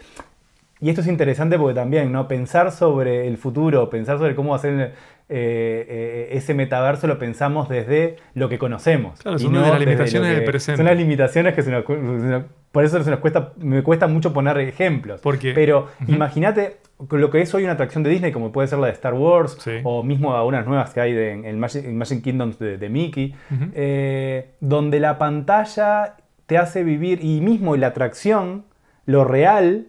y 0.80 0.88
esto 0.88 1.02
es 1.02 1.06
interesante 1.06 1.58
porque 1.58 1.74
también, 1.74 2.12
¿no? 2.12 2.28
Pensar 2.28 2.72
sobre 2.72 3.28
el 3.28 3.38
futuro, 3.38 3.88
pensar 3.90 4.18
sobre 4.18 4.34
cómo 4.34 4.54
hacer 4.54 4.92
eh, 5.28 5.86
eh, 5.88 6.28
ese 6.32 6.52
metaverso 6.52 7.06
lo 7.06 7.18
pensamos 7.18 7.68
desde 7.68 8.16
lo 8.34 8.48
que 8.48 8.58
conocemos. 8.58 9.20
Claro, 9.20 9.38
son 9.38 9.52
no 9.52 9.62
de 9.62 9.70
las 9.70 9.80
limitaciones 9.80 10.28
que, 10.28 10.34
del 10.36 10.44
presente. 10.44 10.76
Son 10.76 10.86
las 10.86 10.96
limitaciones 10.96 11.54
que 11.54 11.62
se 11.62 11.70
nos, 11.70 11.86
se 11.86 11.94
nos, 11.94 12.42
por 12.74 12.84
eso 12.84 13.00
se 13.04 13.08
nos 13.08 13.20
cuesta, 13.20 13.52
me 13.58 13.84
cuesta 13.84 14.08
mucho 14.08 14.32
poner 14.32 14.58
ejemplos. 14.58 15.20
Porque, 15.20 15.52
Pero 15.54 15.86
uh 16.00 16.04
-huh. 16.04 16.12
imagínate 16.12 16.78
lo 17.08 17.30
que 17.30 17.40
es 17.40 17.54
hoy 17.54 17.62
una 17.62 17.74
atracción 17.74 18.02
de 18.02 18.10
Disney, 18.10 18.32
como 18.32 18.50
puede 18.50 18.66
ser 18.66 18.80
la 18.80 18.88
de 18.88 18.94
Star 18.94 19.14
Wars, 19.14 19.56
sí. 19.60 19.78
o 19.84 20.02
mismo 20.02 20.36
algunas 20.36 20.66
nuevas 20.66 20.92
que 20.92 21.00
hay 21.00 21.12
de, 21.12 21.30
en, 21.30 21.44
el 21.44 21.56
Magic, 21.56 21.84
en 21.84 21.96
Magic 21.96 22.20
Kingdoms 22.24 22.58
de, 22.58 22.76
de 22.76 22.88
Mickey, 22.88 23.32
uh 23.52 23.54
-huh. 23.54 23.70
eh, 23.74 24.54
donde 24.58 24.98
la 24.98 25.18
pantalla 25.18 26.16
te 26.46 26.58
hace 26.58 26.82
vivir, 26.82 27.24
y 27.24 27.40
mismo 27.40 27.76
la 27.76 27.86
atracción, 27.86 28.64
lo 29.06 29.22
real, 29.24 29.86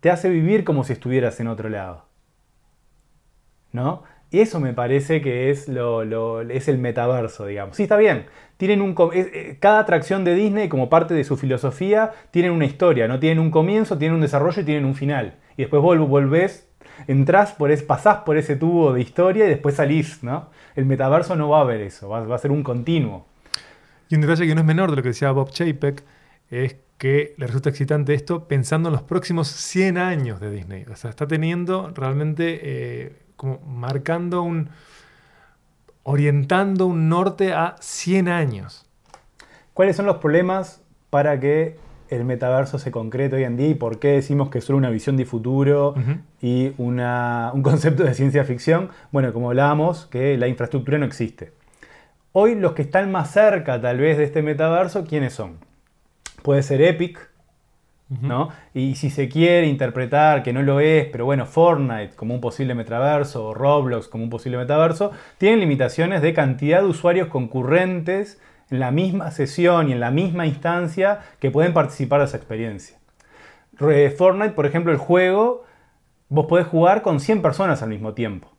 te 0.00 0.10
hace 0.10 0.30
vivir 0.30 0.64
como 0.64 0.82
si 0.82 0.94
estuvieras 0.94 1.38
en 1.40 1.48
otro 1.48 1.68
lado. 1.68 2.06
¿No? 3.72 4.02
Y 4.34 4.40
eso 4.40 4.58
me 4.58 4.72
parece 4.72 5.20
que 5.20 5.50
es, 5.50 5.68
lo, 5.68 6.40
es 6.40 6.66
el 6.66 6.78
metaverso, 6.78 7.46
digamos. 7.46 7.76
Sí, 7.76 7.84
está 7.84 7.96
bien. 7.96 8.26
Tienen 8.56 8.80
un, 8.80 8.96
eh, 9.14 9.58
cada 9.60 9.78
atracción 9.78 10.24
de 10.24 10.34
Disney, 10.34 10.68
como 10.68 10.90
parte 10.90 11.14
de 11.14 11.22
su 11.22 11.36
filosofía, 11.36 12.10
tienen 12.32 12.50
una 12.50 12.64
historia, 12.64 13.06
¿no? 13.06 13.20
Tienen 13.20 13.38
un 13.38 13.52
comienzo, 13.52 13.96
tienen 13.96 14.16
un 14.16 14.22
desarrollo 14.22 14.60
y 14.60 14.64
tienen 14.64 14.86
un 14.86 14.96
final. 14.96 15.36
Y 15.56 15.62
después 15.62 15.80
volvés, 15.80 16.68
entrás, 17.06 17.52
por 17.52 17.70
es, 17.70 17.84
pasás 17.84 18.24
por 18.26 18.36
ese 18.36 18.56
tubo 18.56 18.92
de 18.92 19.02
historia 19.02 19.44
y 19.44 19.50
después 19.50 19.76
salís, 19.76 20.24
¿no? 20.24 20.50
El 20.74 20.86
metaverso 20.86 21.36
no 21.36 21.50
va 21.50 21.58
a 21.58 21.60
haber 21.60 21.82
eso, 21.82 22.08
va, 22.08 22.34
a 22.34 22.38
ser 22.38 22.50
un 22.50 22.64
continuo. 22.64 23.28
Y 24.08 24.16
un 24.16 24.22
detalle 24.22 24.48
que 24.48 24.54
no 24.56 24.62
es 24.62 24.66
menor 24.66 24.90
de 24.90 24.96
lo 24.96 25.02
que 25.04 25.10
decía 25.10 25.30
Bob 25.30 25.50
Chapek 25.50 26.02
es 26.50 26.74
que 26.98 27.34
le 27.38 27.46
resulta 27.46 27.68
excitante 27.68 28.14
esto 28.14 28.48
pensando 28.48 28.88
en 28.88 28.94
los 28.94 29.02
próximos 29.02 29.46
100 29.46 29.96
años 29.96 30.40
de 30.40 30.50
Disney. 30.50 30.86
O 30.90 30.96
sea, 30.96 31.10
está 31.10 31.28
teniendo 31.28 31.92
realmente 31.94 32.58
eh, 32.64 33.23
como 33.44 33.60
marcando 33.66 34.42
un. 34.42 34.70
orientando 36.02 36.86
un 36.86 37.10
norte 37.10 37.52
a 37.52 37.76
100 37.78 38.28
años. 38.28 38.86
¿Cuáles 39.74 39.96
son 39.96 40.06
los 40.06 40.16
problemas 40.16 40.82
para 41.10 41.38
que 41.40 41.76
el 42.08 42.24
metaverso 42.24 42.78
se 42.78 42.90
concrete 42.90 43.36
hoy 43.36 43.44
en 43.44 43.56
día 43.56 43.68
y 43.68 43.74
por 43.74 43.98
qué 43.98 44.08
decimos 44.08 44.48
que 44.48 44.58
es 44.58 44.64
solo 44.64 44.78
una 44.78 44.90
visión 44.90 45.16
de 45.16 45.26
futuro 45.26 45.94
y 46.40 46.72
un 46.78 47.62
concepto 47.62 48.04
de 48.04 48.14
ciencia 48.14 48.44
ficción? 48.44 48.88
Bueno, 49.12 49.32
como 49.32 49.50
hablábamos, 49.50 50.06
que 50.06 50.38
la 50.38 50.48
infraestructura 50.48 50.96
no 50.98 51.04
existe. 51.04 51.52
Hoy 52.32 52.54
los 52.54 52.72
que 52.72 52.82
están 52.82 53.12
más 53.12 53.30
cerca 53.30 53.80
tal 53.80 53.98
vez 53.98 54.16
de 54.16 54.24
este 54.24 54.42
metaverso, 54.42 55.04
¿quiénes 55.04 55.34
son? 55.34 55.58
puede 56.42 56.62
ser 56.62 56.82
Epic, 56.82 57.30
Y 58.74 58.94
si 58.94 59.10
se 59.10 59.28
quiere 59.28 59.66
interpretar 59.66 60.42
que 60.42 60.52
no 60.52 60.62
lo 60.62 60.80
es, 60.80 61.06
pero 61.06 61.24
bueno, 61.24 61.46
Fortnite 61.46 62.14
como 62.14 62.34
un 62.34 62.40
posible 62.40 62.74
metaverso 62.74 63.48
o 63.48 63.54
Roblox 63.54 64.08
como 64.08 64.24
un 64.24 64.30
posible 64.30 64.58
metaverso, 64.58 65.10
tienen 65.38 65.60
limitaciones 65.60 66.22
de 66.22 66.32
cantidad 66.32 66.80
de 66.80 66.86
usuarios 66.86 67.28
concurrentes 67.28 68.40
en 68.70 68.80
la 68.80 68.90
misma 68.90 69.30
sesión 69.30 69.88
y 69.88 69.92
en 69.92 70.00
la 70.00 70.10
misma 70.10 70.46
instancia 70.46 71.20
que 71.40 71.50
pueden 71.50 71.72
participar 71.72 72.20
de 72.20 72.26
esa 72.26 72.36
experiencia. 72.36 72.98
Fortnite, 73.76 74.54
por 74.54 74.66
ejemplo, 74.66 74.92
el 74.92 74.98
juego, 74.98 75.64
vos 76.28 76.46
podés 76.46 76.66
jugar 76.66 77.02
con 77.02 77.20
100 77.20 77.42
personas 77.42 77.82
al 77.82 77.88
mismo 77.88 78.14
tiempo. 78.14 78.53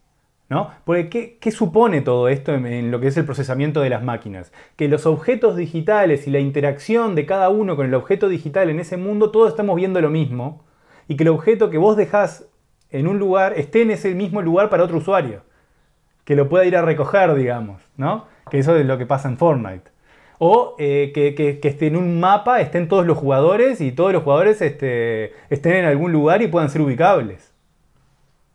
¿No? 0.47 0.69
Porque 0.83 1.37
¿qué, 1.39 1.51
supone 1.51 2.01
todo 2.01 2.27
esto 2.27 2.53
en, 2.53 2.91
lo 2.91 2.99
que 2.99 3.07
es 3.07 3.17
el 3.17 3.25
procesamiento 3.25 3.81
de 3.81 3.89
las 3.89 4.03
máquinas? 4.03 4.53
Que 4.75 4.87
los 4.87 5.07
objetos 5.07 5.55
digitales 5.55 6.27
y 6.27 6.31
la 6.31 6.39
interacción 6.39 7.15
de 7.15 7.25
cada 7.25 7.49
uno 7.49 7.75
con 7.75 7.87
el 7.87 7.95
objeto 7.95 8.29
digital 8.29 8.69
en 8.69 8.79
ese 8.79 8.95
mundo, 8.95 9.31
todos 9.31 9.49
estamos 9.49 9.75
viendo 9.75 10.01
lo 10.01 10.11
mismo, 10.11 10.63
y 11.07 11.15
que 11.15 11.23
el 11.23 11.29
objeto 11.29 11.71
que 11.71 11.79
vos 11.79 11.97
dejás 11.97 12.47
en 12.91 13.07
un 13.07 13.17
lugar 13.17 13.53
esté 13.57 13.81
en 13.81 13.91
ese 13.91 14.13
mismo 14.13 14.41
lugar 14.41 14.69
para 14.69 14.83
otro 14.83 14.97
usuario, 14.97 15.41
que 16.25 16.35
lo 16.35 16.47
pueda 16.47 16.65
ir 16.65 16.77
a 16.77 16.83
recoger, 16.83 17.33
digamos, 17.33 17.81
¿no? 17.97 18.27
Que 18.49 18.59
eso 18.59 18.75
es 18.75 18.85
lo 18.85 18.99
que 18.99 19.07
pasa 19.07 19.27
en 19.27 19.37
Fortnite. 19.37 19.89
O 20.37 20.75
eh, 20.77 21.11
que, 21.13 21.59
esté 21.63 21.87
en 21.87 21.95
un 21.95 22.19
mapa, 22.19 22.61
estén 22.61 22.87
todos 22.87 23.05
los 23.07 23.17
jugadores 23.17 23.81
y 23.81 23.91
todos 23.91 24.13
los 24.13 24.21
jugadores 24.21 24.61
este, 24.61 25.33
estén 25.49 25.73
en 25.73 25.85
algún 25.85 26.11
lugar 26.11 26.41
y 26.43 26.47
puedan 26.47 26.69
ser 26.69 26.81
ubicables. 26.81 27.54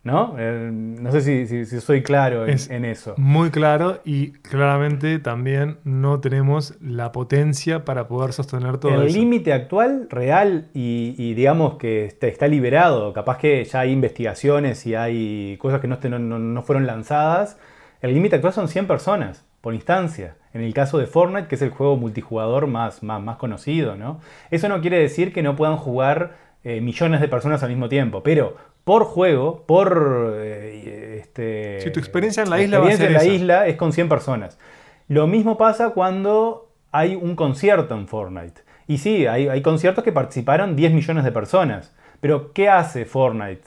¿No? 0.03 0.35
Eh, 0.39 0.71
no 0.73 1.13
sé 1.13 1.47
si, 1.47 1.65
soy 1.81 2.03
claro 2.03 2.47
en, 2.47 2.85
eso. 2.87 3.15
Muy 3.19 3.51
claro 3.51 4.01
y 4.03 4.31
claramente 4.31 5.19
también 5.19 5.77
no 5.85 6.21
tenemos 6.21 6.75
la 6.81 7.13
potencia 7.13 7.85
para 7.85 8.09
poder 8.09 8.33
sostener 8.33 8.79
todo 8.79 8.93
el 8.93 9.09
eso. 9.09 9.17
El 9.17 9.23
límite 9.23 9.53
actual, 9.53 10.07
real 10.09 10.69
y, 10.73 11.35
digamos 11.35 11.75
que 11.75 12.07
está, 12.07 12.49
liberado, 12.49 13.13
capaz 13.13 13.37
que 13.37 13.63
ya 13.65 13.81
hay 13.81 13.93
investigaciones 13.93 14.87
y 14.87 14.95
hay 14.95 15.59
cosas 15.59 15.83
que 15.83 15.89
no, 15.89 15.99
no, 16.19 16.63
fueron 16.63 16.87
lanzadas, 16.87 17.59
el 18.01 18.15
límite 18.15 18.37
actual 18.37 18.55
son 18.55 18.69
100 18.69 18.87
personas 18.87 19.45
por 19.61 19.75
instancia. 19.75 20.37
En 20.55 20.63
el 20.63 20.73
caso 20.73 20.97
de 20.97 21.07
Fortnite, 21.07 21.47
que 21.47 21.57
es 21.57 21.63
el 21.63 21.71
juego 21.71 21.99
multijugador 21.99 22.67
más, 22.67 23.03
más, 23.03 23.23
más 23.23 23.37
conocido, 23.37 23.97
¿no? 23.97 24.21
Eso 24.51 24.69
no 24.71 24.81
quiere 24.81 24.99
decir 24.99 25.35
que 25.35 25.43
no 25.43 25.55
puedan 25.55 25.77
jugar 25.77 26.33
eh, 26.65 26.81
millones 26.81 27.21
de 27.21 27.29
personas 27.29 27.63
al 27.63 27.71
mismo 27.71 27.89
tiempo, 27.89 28.23
pero 28.23 28.55
por 28.91 29.05
juego, 29.05 29.63
por... 29.69 30.35
Eh, 30.37 31.21
este, 31.21 31.81
si 31.81 31.93
tu 31.93 32.01
experiencia 32.01 32.43
en 32.43 32.51
la 32.51 32.61
isla, 32.61 32.81
va 32.81 32.91
en 32.93 33.13
la 33.13 33.25
isla 33.25 33.69
es 33.69 33.77
con 33.77 33.93
100 33.93 34.09
personas. 34.09 34.59
Lo 35.07 35.29
mismo 35.29 35.57
pasa 35.57 35.91
cuando 35.91 36.73
hay 36.91 37.15
un 37.15 37.37
concierto 37.37 37.95
en 37.95 38.09
Fortnite. 38.09 38.63
Y 38.89 38.99
sí, 38.99 39.29
hay, 39.29 39.63
conciertos 39.63 40.03
que 40.03 40.11
participaron 40.11 40.75
10 40.75 40.93
millones 40.93 41.23
de 41.23 41.31
personas. 41.31 41.95
Pero 42.19 42.53
¿qué 42.53 42.69
hace 42.69 43.05
Fortnite? 43.05 43.63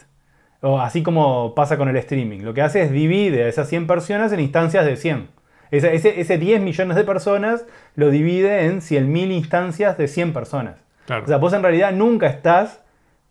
O 0.60 0.82
así 0.82 1.04
como 1.04 1.56
pasa 1.56 1.78
con 1.78 1.88
el 1.88 1.96
streaming. 1.96 2.40
Lo 2.40 2.54
que 2.54 2.62
hace 2.62 2.82
es 2.82 2.92
divide 2.92 3.46
a 3.46 3.48
esas 3.48 3.70
100 3.70 3.88
personas 3.88 4.34
en 4.34 4.42
instancias 4.42 4.86
de 4.86 4.98
100. 4.98 5.30
Ese, 5.72 6.20
ese, 6.20 6.38
10 6.38 6.60
millones 6.60 6.98
de 6.98 7.06
personas 7.06 7.64
lo 7.96 8.10
divide 8.10 8.66
en 8.66 8.82
100.000 8.82 9.32
instancias 9.32 9.98
de 9.98 10.10
100 10.10 10.34
personas. 10.34 10.76
O 11.08 11.28
sea, 11.28 11.38
vos 11.38 11.54
en 11.54 11.64
realidad 11.64 11.94
nunca 11.94 12.28
estás 12.28 12.82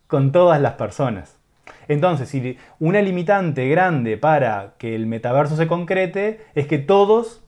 con 0.07 0.33
todas 0.33 0.59
las 0.59 0.73
personas. 0.73 1.42
Entonces, 1.89 2.29
si 2.29 2.59
una 2.79 3.01
limitante 3.01 3.69
grande 3.69 4.17
para 4.17 4.75
que 4.79 4.95
el 4.95 5.07
metaverso 5.07 5.57
se 5.57 5.67
concrete 5.67 6.41
es 6.55 6.67
que 6.67 6.79
todos, 6.79 7.43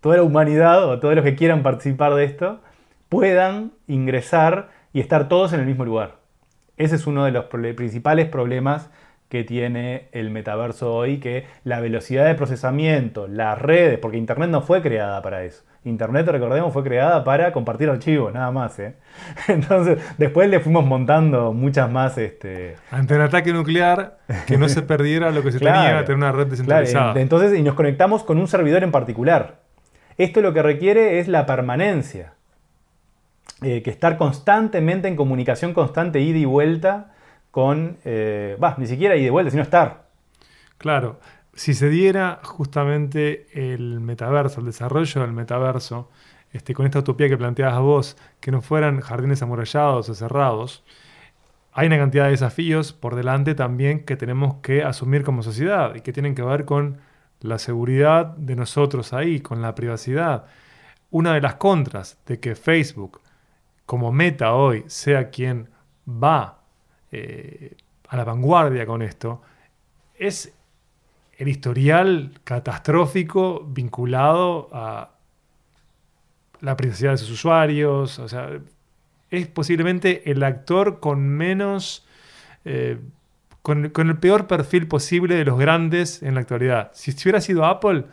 toda 0.00 0.16
la 0.16 0.22
humanidad 0.22 0.88
o 0.88 0.98
todos 1.00 1.14
los 1.14 1.24
que 1.24 1.36
quieran 1.36 1.62
participar 1.62 2.14
de 2.14 2.24
esto, 2.24 2.60
puedan 3.08 3.72
ingresar 3.86 4.70
y 4.92 5.00
estar 5.00 5.28
todos 5.28 5.52
en 5.52 5.60
el 5.60 5.66
mismo 5.66 5.84
lugar. 5.84 6.16
Ese 6.76 6.96
es 6.96 7.06
uno 7.06 7.24
de 7.24 7.30
los 7.30 7.44
principales 7.44 8.28
problemas 8.28 8.90
que 9.28 9.44
tiene 9.44 10.08
el 10.12 10.30
metaverso 10.30 10.94
hoy, 10.94 11.18
que 11.18 11.46
la 11.64 11.80
velocidad 11.80 12.26
de 12.26 12.34
procesamiento, 12.34 13.26
las 13.26 13.60
redes, 13.60 13.98
porque 13.98 14.16
Internet 14.16 14.50
no 14.50 14.60
fue 14.60 14.82
creada 14.82 15.22
para 15.22 15.44
eso. 15.44 15.64
Internet, 15.84 16.26
recordemos, 16.28 16.72
fue 16.72 16.82
creada 16.82 17.24
para 17.24 17.52
compartir 17.52 17.90
archivos, 17.90 18.32
nada 18.32 18.50
más. 18.50 18.78
¿eh? 18.78 18.94
Entonces, 19.48 19.98
después 20.16 20.48
le 20.48 20.60
fuimos 20.60 20.86
montando 20.86 21.52
muchas 21.52 21.90
más. 21.90 22.16
Este... 22.16 22.76
Ante 22.90 23.14
un 23.14 23.20
ataque 23.20 23.52
nuclear, 23.52 24.18
que 24.46 24.56
no 24.56 24.68
se 24.68 24.82
perdiera 24.82 25.30
lo 25.30 25.42
que 25.42 25.52
se 25.52 25.58
tenía, 25.58 26.04
tener 26.04 26.16
una 26.16 26.32
red 26.32 26.46
descentralizada. 26.46 27.20
Entonces, 27.20 27.58
y 27.58 27.62
nos 27.62 27.74
conectamos 27.74 28.24
con 28.24 28.38
un 28.38 28.48
servidor 28.48 28.82
en 28.82 28.92
particular. 28.92 29.60
Esto 30.16 30.40
lo 30.40 30.54
que 30.54 30.62
requiere 30.62 31.18
es 31.18 31.28
la 31.28 31.44
permanencia. 31.44 32.34
Eh, 33.62 33.82
que 33.82 33.90
estar 33.90 34.16
constantemente 34.16 35.08
en 35.08 35.16
comunicación 35.16 35.74
constante, 35.74 36.20
ida 36.20 36.38
y 36.38 36.44
vuelta 36.44 37.13
con. 37.54 37.98
Eh, 38.04 38.58
ni 38.78 38.86
siquiera 38.86 39.16
ida 39.16 39.26
y 39.26 39.30
vuelta, 39.30 39.50
sino 39.50 39.62
estar. 39.62 40.08
Claro 40.76 41.20
si 41.54 41.74
se 41.74 41.88
diera 41.88 42.40
justamente 42.42 43.46
el 43.52 44.00
metaverso, 44.00 44.60
el 44.60 44.66
desarrollo 44.66 45.20
del 45.20 45.32
metaverso, 45.32 46.10
este, 46.52 46.74
con 46.74 46.86
esta 46.86 47.00
utopía 47.00 47.28
que 47.28 47.36
planteabas 47.36 47.80
vos, 47.80 48.16
que 48.40 48.50
no 48.50 48.60
fueran 48.60 49.00
jardines 49.00 49.42
amurallados 49.42 50.08
o 50.08 50.14
cerrados, 50.14 50.84
hay 51.72 51.88
una 51.88 51.98
cantidad 51.98 52.24
de 52.24 52.30
desafíos 52.30 52.92
por 52.92 53.16
delante 53.16 53.54
también 53.54 54.04
que 54.04 54.16
tenemos 54.16 54.56
que 54.62 54.84
asumir 54.84 55.24
como 55.24 55.42
sociedad 55.42 55.94
y 55.96 56.02
que 56.02 56.12
tienen 56.12 56.34
que 56.34 56.42
ver 56.42 56.64
con 56.64 56.98
la 57.40 57.58
seguridad 57.58 58.26
de 58.36 58.54
nosotros 58.54 59.12
ahí, 59.12 59.40
con 59.40 59.60
la 59.60 59.74
privacidad. 59.74 60.44
Una 61.10 61.34
de 61.34 61.40
las 61.40 61.56
contras 61.56 62.18
de 62.26 62.38
que 62.38 62.54
Facebook, 62.54 63.20
como 63.86 64.12
meta 64.12 64.54
hoy, 64.54 64.84
sea 64.86 65.30
quien 65.30 65.68
va 66.06 66.53
eh, 67.14 67.76
a 68.08 68.16
la 68.16 68.24
vanguardia 68.24 68.86
con 68.86 69.02
esto, 69.02 69.42
es 70.16 70.52
el 71.36 71.48
historial 71.48 72.32
catastrófico 72.44 73.64
vinculado 73.64 74.68
a 74.72 75.10
la 76.60 76.76
privacidad 76.76 77.12
de 77.12 77.18
sus 77.18 77.30
usuarios. 77.30 78.18
O 78.18 78.28
sea, 78.28 78.50
es 79.30 79.46
posiblemente 79.48 80.30
el 80.30 80.42
actor 80.42 81.00
con 81.00 81.26
menos. 81.28 82.06
Eh, 82.64 82.98
con, 83.62 83.84
el 83.84 84.18
peor 84.18 84.46
perfil 84.46 84.86
posible 84.88 85.36
de 85.36 85.44
los 85.44 85.58
grandes 85.58 86.22
en 86.22 86.34
la 86.34 86.40
actualidad. 86.40 86.90
Si 86.92 87.12
hubiera 87.12 87.40
sido 87.40 87.64
Apple, 87.64 88.04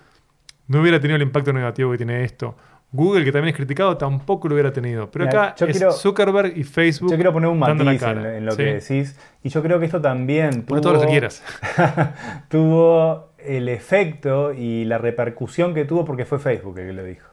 no 0.67 0.81
hubiera 0.81 0.99
tenido 0.99 1.17
el 1.17 1.23
impacto 1.23 1.51
negativo 1.51 1.91
que 1.91 1.97
tiene 1.97 2.23
esto. 2.23 2.55
Google, 2.93 3.23
que 3.23 3.31
también 3.31 3.53
es 3.53 3.55
criticado, 3.55 3.95
tampoco 3.97 4.49
lo 4.49 4.55
hubiera 4.55 4.73
tenido. 4.73 5.09
Pero 5.09 5.25
acá 5.25 5.55
es 5.65 5.83
Zuckerberg 6.01 6.57
y 6.57 6.63
Facebook. 6.63 7.09
Yo 7.09 7.15
quiero 7.15 7.31
poner 7.31 7.49
un 7.49 7.59
matiz 7.59 8.01
en, 8.03 8.45
lo 8.45 8.55
que 8.55 8.63
decís. 8.63 9.17
Y 9.43 9.49
yo 9.49 9.61
creo 9.61 9.79
que 9.79 9.85
esto 9.85 10.01
también 10.01 10.65
tuvo, 10.65 10.81
todo 10.81 10.93
lo 10.93 11.01
que 11.01 11.07
quieras. 11.07 11.41
tuvo 12.49 13.29
el 13.37 13.69
efecto 13.69 14.53
y 14.53 14.83
la 14.85 14.97
repercusión 14.97 15.73
que 15.73 15.85
tuvo 15.85 16.03
porque 16.03 16.25
fue 16.25 16.39
Facebook 16.39 16.79
el 16.79 16.87
que 16.87 16.93
lo 16.93 17.03
dijo. 17.03 17.29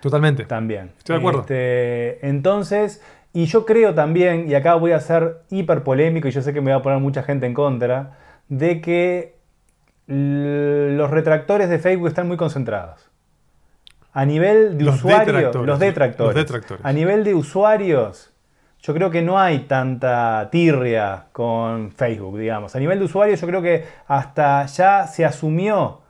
Totalmente. 0.00 0.44
También. 0.44 0.92
Estoy 0.96 1.14
de 1.14 1.18
acuerdo. 1.18 1.40
Este, 1.40 2.26
entonces, 2.26 3.02
y 3.32 3.46
yo 3.46 3.66
creo 3.66 3.94
también, 3.94 4.48
y 4.48 4.54
acá 4.54 4.76
voy 4.76 4.92
a 4.92 5.00
ser 5.00 5.42
hiper 5.50 5.82
polémico 5.82 6.28
y 6.28 6.30
yo 6.30 6.42
sé 6.42 6.52
que 6.52 6.60
me 6.60 6.70
va 6.70 6.78
a 6.78 6.82
poner 6.82 7.00
mucha 7.00 7.24
gente 7.24 7.46
en 7.46 7.54
contra, 7.54 8.18
de 8.48 8.80
que 8.80 9.34
los 10.06 11.10
retractores 11.10 11.68
de 11.68 11.78
Facebook 11.78 12.08
están 12.08 12.28
muy 12.28 12.36
concentrados. 12.36 13.09
A 14.12 14.24
nivel 14.24 14.76
de 14.78 14.84
usuarios, 14.88 15.54
los, 15.54 15.78
detractores, 15.78 16.34
A 16.82 16.92
nivel 16.92 17.22
de 17.24 17.34
usuarios, 17.34 18.32
yo 18.82 18.92
creo 18.94 19.10
que 19.10 19.22
no 19.22 19.38
hay 19.38 19.60
tanta 19.60 20.48
tirria 20.50 21.24
con 21.32 21.92
Facebook, 21.92 22.38
digamos. 22.38 22.74
A 22.74 22.78
nivel 22.80 22.98
de 22.98 23.04
usuario, 23.04 23.36
yo 23.36 23.46
creo 23.46 23.62
que 23.62 23.84
hasta 24.08 24.66
ya 24.66 25.06
se 25.06 25.24
asumió, 25.24 26.00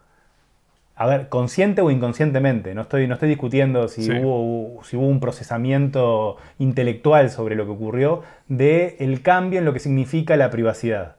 a 0.97 1.07
ver, 1.07 1.29
consciente 1.29 1.83
o 1.83 1.91
inconscientemente, 1.91 2.75
no 2.75 2.83
estoy, 2.83 3.07
no 3.07 3.15
estoy 3.15 3.29
discutiendo 3.29 3.89
si, 3.89 4.03
Sí. 4.05 4.13
hubo, 4.23 4.83
si 4.85 4.97
hubo 4.97 5.07
un 5.07 5.21
procesamiento 5.21 6.37
intelectual 6.59 7.29
sobre 7.31 7.55
lo 7.55 7.65
que 7.67 7.73
ocurrió, 7.73 8.23
de 8.49 8.97
el 9.01 9.21
cambio 9.23 9.59
en 9.59 9.65
lo 9.67 9.73
que 9.73 9.79
significa 9.81 10.37
la 10.37 10.49
privacidad 10.51 11.17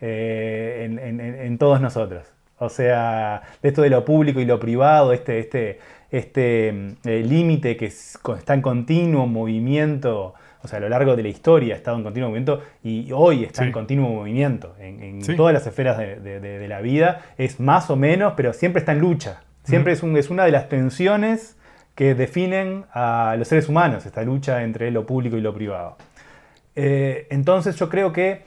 eh, 0.00 0.88
en- 0.90 1.20
en 1.20 1.58
todos 1.58 1.80
nosotros. 1.80 2.26
O 2.58 2.68
sea, 2.70 3.42
de 3.62 3.68
esto 3.68 3.82
de 3.82 3.90
lo 3.90 4.04
público 4.04 4.40
y 4.40 4.44
lo 4.46 4.58
privado, 4.60 5.12
este, 5.12 5.38
este, 5.40 5.78
este 6.10 6.72
mm, 6.72 7.08
eh, 7.08 7.22
límite 7.26 7.76
que 7.76 7.86
es- 7.86 8.18
está 8.38 8.54
en 8.54 8.62
continuo 8.62 9.26
movimiento, 9.26 10.34
o 10.62 10.68
sea, 10.68 10.78
a 10.78 10.80
lo 10.80 10.88
largo 10.88 11.16
de 11.16 11.22
la 11.22 11.28
historia 11.28 11.74
ha 11.74 11.76
estado 11.76 11.96
en 11.96 12.02
continuo 12.02 12.28
movimiento 12.28 12.60
y 12.82 13.10
hoy 13.12 13.44
está 13.44 13.62
Sí. 13.62 13.66
en 13.68 13.72
continuo 13.72 14.08
movimiento 14.10 14.74
en, 14.80 15.02
en 15.02 15.22
Sí. 15.24 15.36
todas 15.36 15.54
las 15.54 15.66
esferas 15.66 15.96
de, 15.98 16.16
de- 16.20 16.40
de- 16.40 16.58
de 16.58 16.68
la 16.68 16.80
vida, 16.80 17.22
es 17.38 17.60
más 17.60 17.90
o 17.90 17.96
menos, 17.96 18.34
pero 18.36 18.52
siempre 18.52 18.80
está 18.80 18.92
en 18.92 18.98
lucha. 19.00 19.42
Siempre 19.64 19.92
es, 19.92 20.02
un- 20.02 20.16
es 20.16 20.30
una 20.30 20.44
de 20.44 20.50
las 20.52 20.68
tensiones 20.68 21.56
que 21.94 22.14
definen 22.14 22.86
a 22.92 23.34
los 23.38 23.46
seres 23.48 23.68
humanos, 23.68 24.06
esta 24.06 24.22
lucha 24.22 24.62
entre 24.62 24.90
lo 24.90 25.04
público 25.06 25.36
y 25.36 25.40
lo 25.40 25.52
privado. 25.54 25.96
Eh, 26.76 27.26
entonces 27.30 27.76
yo 27.76 27.88
creo 27.88 28.12
que 28.12 28.42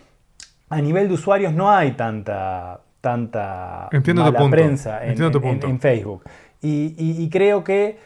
a 0.69 0.81
nivel 0.81 1.07
de 1.07 1.13
usuarios 1.13 1.53
no 1.53 1.69
hay 1.71 1.91
tanta, 1.91 2.79
tanta 2.99 3.89
mala 4.31 4.39
prensa 4.51 5.05
en 5.05 5.79
Facebook. 5.79 6.23
Y, 6.63 6.95
y- 6.97 7.21
y 7.23 7.29
creo 7.29 7.63
que 7.63 7.97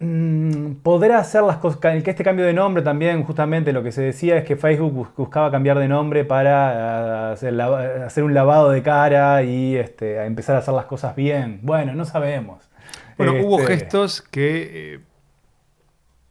mm, 0.00 0.74
podrá 0.82 1.18
hacer 1.18 1.42
las 1.42 1.56
cosas, 1.58 1.78
que 1.80 2.10
este 2.10 2.24
cambio 2.24 2.44
de 2.44 2.52
nombre 2.52 2.82
también, 2.82 3.22
justamente 3.24 3.72
lo 3.72 3.82
que 3.82 3.92
se 3.92 4.02
decía 4.02 4.36
es 4.36 4.44
que 4.44 4.56
Facebook 4.56 4.92
bus- 4.92 5.08
buscaba 5.16 5.50
cambiar 5.50 5.78
de 5.78 5.88
nombre 5.88 6.24
para 6.24 7.30
ah, 7.30 7.32
hacer, 7.32 8.24
un 8.24 8.34
lavado 8.34 8.70
de 8.70 8.82
cara 8.82 9.42
y 9.42 9.76
este, 9.76 10.18
a 10.18 10.26
empezar 10.26 10.56
a 10.56 10.58
hacer 10.60 10.74
las 10.74 10.86
cosas 10.86 11.16
bien. 11.16 11.60
Bueno, 11.62 11.94
no 11.94 12.04
sabemos. 12.04 12.68
Bueno, 13.16 13.34
hubo 13.44 13.60
Este, 13.60 13.76
gestos 13.78 14.22
que 14.22 14.94
eh, 14.94 15.00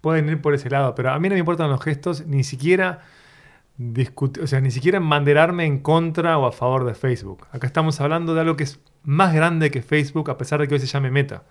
pueden 0.01 0.27
ir 0.29 0.41
por 0.41 0.53
ese 0.53 0.69
lado, 0.69 0.95
pero 0.95 1.11
a 1.11 1.19
mí 1.19 1.29
no 1.29 1.33
me 1.35 1.39
importan 1.39 1.69
los 1.69 1.81
gestos, 1.81 2.25
ni 2.27 2.43
siquiera 2.43 2.99
discutir, 3.77 4.43
o 4.43 4.47
sea, 4.47 4.61
ni 4.61 4.71
siquiera 4.71 4.99
manderarme 4.99 5.65
en 5.65 5.79
contra 5.79 6.37
o 6.37 6.45
a 6.45 6.51
favor 6.51 6.85
de 6.85 6.93
Facebook. 6.93 7.47
Acá 7.51 7.67
estamos 7.67 7.99
hablando 8.01 8.33
de 8.35 8.41
algo 8.41 8.55
que 8.57 8.65
es 8.65 8.79
más 9.03 9.33
grande 9.33 9.69
que 9.71 9.81
Facebook, 9.81 10.29
a 10.29 10.37
pesar 10.37 10.59
de 10.59 10.67
que 10.67 10.75
hoy 10.75 10.79
se 10.79 10.87
llame 10.87 11.11
Meta. 11.11 11.43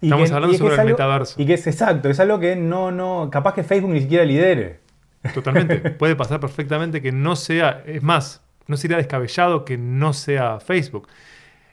Estamos 0.00 0.28
que- 0.28 0.34
hablando 0.34 0.56
sobre 0.58 0.74
es 0.74 0.78
el 0.78 0.80
algo- 0.86 0.90
metaverso. 0.94 1.40
Y 1.40 1.46
que 1.46 1.54
es 1.54 1.66
exacto, 1.66 2.08
es 2.08 2.18
algo 2.20 2.38
que 2.40 2.56
no, 2.56 2.90
no, 2.90 3.28
capaz 3.30 3.54
que 3.54 3.62
Facebook 3.62 3.92
ni 3.92 4.00
siquiera 4.00 4.24
lidere. 4.24 4.80
Totalmente. 5.34 5.78
Puede 5.98 6.16
pasar 6.16 6.40
perfectamente 6.40 7.00
que 7.00 7.12
no 7.12 7.36
sea, 7.36 7.82
es 7.86 8.02
más, 8.02 8.42
no 8.66 8.76
sería 8.76 8.96
descabellado 8.96 9.64
que 9.64 9.78
no 9.78 10.12
sea 10.12 10.58
Facebook. 10.60 11.06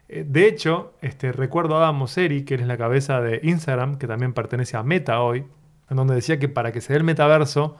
Eh, 0.07 0.23
De 0.27 0.45
hecho, 0.47 0.93
este, 1.01 1.31
recuerdo 1.31 1.75
a 1.77 1.83
Adam 1.83 1.95
Mosseri, 1.97 2.43
que 2.43 2.55
él 2.55 2.61
es 2.61 2.67
la 2.67 2.77
cabeza 2.77 3.21
de 3.21 3.39
Instagram, 3.43 3.97
que 3.97 4.05
también 4.07 4.33
pertenece 4.33 4.77
a 4.77 4.83
Meta 4.83 5.21
hoy, 5.21 5.45
en 5.89 5.97
donde 5.97 6.13
decía 6.13 6.37
que 6.37 6.49
para 6.49 6.71
que 6.71 6.81
se 6.81 6.93
dé 6.93 6.97
el 6.97 7.03
metaverso 7.03 7.77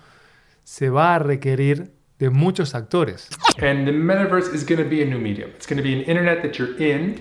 se 0.64 0.90
va 0.90 1.16
a 1.16 1.20
requerir 1.20 1.92
de 2.18 2.30
muchos 2.32 2.74
actores. 2.76 3.30
And 3.62 3.86
the 3.86 3.92
metaverse 3.92 4.54
is 4.56 4.66
going 4.68 4.84
to 4.84 4.90
be 4.90 5.04
a 5.04 5.06
new 5.06 5.20
medium. 5.20 5.52
It's 5.52 5.68
going 5.68 5.78
to 5.78 5.84
be 5.84 5.94
an 5.94 6.00
internet 6.02 6.42
that 6.42 6.54
you're 6.54 6.76
in, 6.84 7.16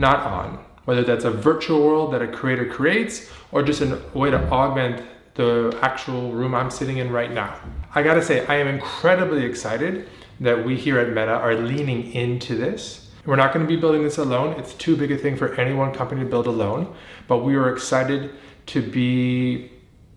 not 0.00 0.20
on. 0.20 0.58
Whether 0.86 1.04
that's 1.04 1.24
a 1.24 1.30
virtual 1.30 1.86
world 1.86 2.12
that 2.14 2.22
a 2.22 2.26
creator 2.26 2.66
creates 2.66 3.30
or 3.52 3.62
just 3.62 3.82
a 3.82 4.00
way 4.14 4.30
to 4.30 4.40
augment 4.50 5.02
the 5.34 5.78
actual 5.82 6.32
room 6.32 6.54
I'm 6.54 6.70
sitting 6.70 6.96
in 6.96 7.12
right 7.12 7.30
now. 7.30 7.54
I 7.94 8.02
got 8.02 8.14
to 8.14 8.22
say, 8.22 8.46
I 8.46 8.56
am 8.56 8.66
incredibly 8.66 9.44
excited 9.44 10.08
that 10.40 10.64
we 10.64 10.76
here 10.76 10.98
at 10.98 11.08
Meta 11.10 11.32
are 11.32 11.54
leaning 11.54 12.12
into 12.12 12.56
this. 12.56 13.10
We're 13.26 13.36
not 13.36 13.52
going 13.52 13.64
to 13.66 13.68
be 13.68 13.78
building 13.78 14.02
this 14.02 14.18
alone. 14.18 14.58
It's 14.58 14.74
too 14.74 14.96
big 14.96 15.12
a 15.12 15.18
thing 15.18 15.36
for 15.36 15.54
any 15.60 15.74
one 15.74 15.92
company 15.92 16.22
to 16.22 16.28
build 16.28 16.46
alone. 16.46 16.92
But 17.28 17.44
we 17.44 17.54
are 17.54 17.70
excited 17.70 18.30
to 18.66 18.82
be 18.82 19.70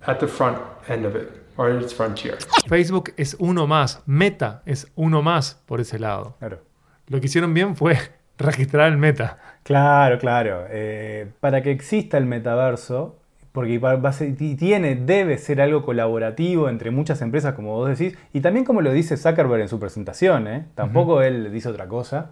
at 0.08 0.20
the 0.20 0.28
front 0.28 0.58
end 0.88 1.06
of 1.06 1.16
it, 1.16 1.30
or 1.58 1.70
its 1.70 1.94
frontier. 1.94 2.38
Facebook 2.68 3.14
es 3.18 3.36
uno 3.40 3.68
más, 3.68 4.02
Meta 4.06 4.62
es 4.66 4.88
uno 4.96 5.22
más 5.22 5.56
por 5.66 5.80
ese 5.80 6.00
lado. 6.00 6.36
Claro. 6.40 6.60
Lo 7.08 7.20
que 7.20 7.26
hicieron 7.28 7.54
bien 7.54 7.76
fue 7.76 7.98
registrar 8.38 8.92
el 8.92 8.98
Meta. 8.98 9.38
Claro, 9.64 10.18
claro. 10.20 10.66
Eh, 10.70 11.28
para 11.40 11.62
que 11.64 11.72
exista 11.72 12.18
el 12.18 12.26
metaverso, 12.26 13.16
porque 13.54 13.78
va- 13.78 13.96
va 13.96 14.10
a 14.10 14.14
ser- 14.14 14.36
y 14.42 14.56
tiene, 14.56 14.96
debe 14.96 15.38
ser 15.38 15.62
algo 15.62 15.84
colaborativo 15.86 16.70
entre 16.70 16.92
muchas 16.92 17.22
empresas, 17.22 17.54
como 17.54 17.74
vos 17.76 17.98
decís, 17.98 18.18
y 18.34 18.42
también 18.42 18.66
como 18.66 18.82
lo 18.82 18.92
dice 18.92 19.16
Zuckerberg 19.16 19.62
en 19.62 19.70
su 19.70 19.80
presentación, 19.80 20.48
¿eh? 20.48 20.66
tampoco 20.76 21.22
él 21.22 21.52
dice 21.52 21.70
otra 21.70 21.88
cosa, 21.88 22.32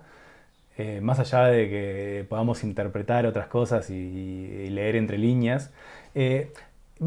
eh, 0.78 1.00
más 1.02 1.20
allá 1.20 1.46
de 1.46 1.70
que 1.70 2.26
podamos 2.30 2.64
interpretar 2.64 3.26
otras 3.28 3.48
cosas 3.48 3.90
y, 3.90 3.96
y 3.96 4.70
leer 4.72 4.96
entre 4.98 5.18
líneas. 5.18 5.72
eh, 6.16 6.52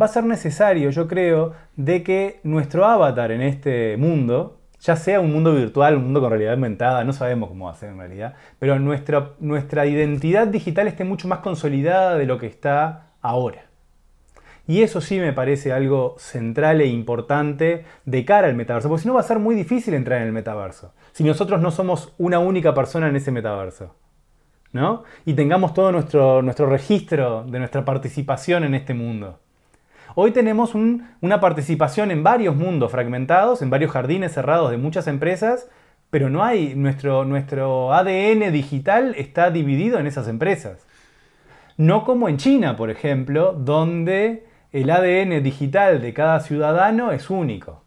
va 0.00 0.06
a 0.06 0.08
ser 0.08 0.24
necesario, 0.24 0.90
yo 0.90 1.08
creo, 1.08 1.54
de 1.76 2.02
que 2.02 2.40
nuestro 2.44 2.84
avatar 2.87 3.30
en 3.32 3.42
este 3.42 3.96
mundo, 3.98 4.58
ya 4.85 4.97
sea 4.97 5.18
un 5.18 5.33
mundo 5.33 5.55
virtual, 5.55 5.97
un 5.97 6.05
mundo 6.05 6.20
con 6.20 6.29
realidad 6.29 6.53
aumentada, 6.53 7.05
no 7.05 7.14
sabemos 7.14 7.49
cómo 7.49 7.64
va 7.66 7.73
a 7.73 7.75
ser 7.75 7.88
en 7.88 7.99
realidad, 7.99 8.35
pero 8.59 8.79
nuestra, 8.79 9.31
nuestra 9.40 9.87
identidad 9.87 10.47
digital 10.47 10.87
esté 10.87 11.05
mucho 11.05 11.27
más 11.27 11.38
consolidada 11.38 12.18
de 12.18 12.27
lo 12.27 12.38
que 12.38 12.47
está 12.47 13.07
ahora. 13.23 13.64
Y 14.66 14.83
eso 14.83 15.01
sí 15.01 15.18
me 15.18 15.33
parece 15.33 15.73
algo 15.73 16.16
central 16.18 16.83
e 16.83 16.87
importante 16.87 17.87
de 18.05 18.25
cara 18.27 18.47
al 18.47 18.57
metaverso, 18.57 18.90
porque 18.90 19.03
si 19.03 19.09
no 19.09 19.14
va 19.14 19.20
a 19.20 19.25
ser 19.25 19.38
muy 19.38 19.55
difícil 19.55 19.94
entrar 19.94 20.20
en 20.20 20.27
el 20.27 20.33
metaverso, 20.33 20.92
si 21.12 21.25
nosotros 21.25 21.62
no 21.62 21.70
somos 21.70 22.12
una 22.18 22.38
única 22.38 22.75
persona 22.75 23.09
en 23.09 23.16
ese 23.16 23.31
metaverso. 23.31 23.94
¿no? 24.73 25.05
Y 25.25 25.33
tengamos 25.33 25.73
todo 25.73 25.92
nuestro, 25.92 26.42
nuestro 26.42 26.66
registro 26.66 27.44
de 27.44 27.59
nuestra 27.59 27.87
participación 27.87 28.64
en 28.64 28.75
este 28.75 28.92
mundo. 28.92 29.38
Hoy 30.14 30.31
tenemos 30.31 30.74
un- 30.74 31.09
una 31.20 31.40
participación 31.40 32.11
en 32.11 32.22
varios 32.22 32.55
mundos 32.55 32.90
fragmentados, 32.92 33.62
en 33.62 33.70
varios 33.70 33.90
jardines 33.90 34.33
cerrados 34.33 34.70
de 34.70 34.77
muchas 34.77 35.07
empresas, 35.09 35.68
pero 36.11 36.31
no 36.31 36.44
hay, 36.44 36.74
nuestro, 36.77 37.24
nuestro 37.24 37.92
ADN 37.92 38.50
digital 38.53 39.14
está 39.18 39.50
dividido 39.50 39.98
en 39.98 40.07
esas 40.07 40.29
empresas. 40.29 40.87
No 41.77 42.05
como 42.05 42.29
en 42.29 42.37
China, 42.37 42.77
por 42.77 42.90
ejemplo, 42.90 43.53
donde 43.53 44.46
el 44.72 44.90
ADN 44.90 45.40
digital 45.40 46.00
de 46.00 46.14
cada 46.14 46.38
ciudadano 46.40 47.11
es 47.11 47.31
único. 47.31 47.83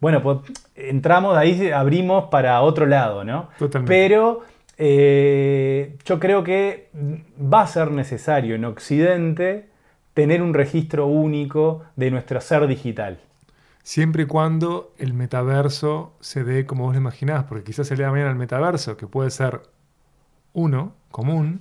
Bueno, 0.00 0.22
pues 0.22 0.38
entramos 0.74 1.36
ahí, 1.36 1.70
abrimos 1.70 2.26
para 2.30 2.60
otro 2.62 2.86
lado, 2.86 3.24
¿no? 3.24 3.48
Totalmente. 3.58 3.88
Pero 3.92 4.40
eh, 4.78 5.96
yo 6.04 6.18
creo 6.20 6.44
que 6.44 6.88
va 7.42 7.62
a 7.62 7.66
ser 7.66 7.90
necesario 7.90 8.54
en 8.54 8.64
Occidente 8.64 9.67
tener 10.18 10.42
un 10.42 10.52
registro 10.52 11.06
único 11.06 11.84
de 11.94 12.10
nuestro 12.10 12.40
ser 12.40 12.66
digital. 12.66 13.20
Siempre 13.84 14.24
y 14.24 14.26
cuando 14.26 14.92
el 14.98 15.14
metaverso 15.14 16.16
se 16.18 16.42
dé 16.42 16.66
como 16.66 16.86
vos 16.86 16.94
lo 16.94 17.00
imaginás, 17.00 17.44
porque 17.44 17.62
quizás 17.62 17.86
se 17.86 17.96
le 17.96 18.02
da 18.02 18.10
mañana 18.10 18.30
al 18.30 18.34
metaverso, 18.34 18.96
que 18.96 19.06
puede 19.06 19.30
ser 19.30 19.60
uno, 20.54 20.96
común, 21.12 21.60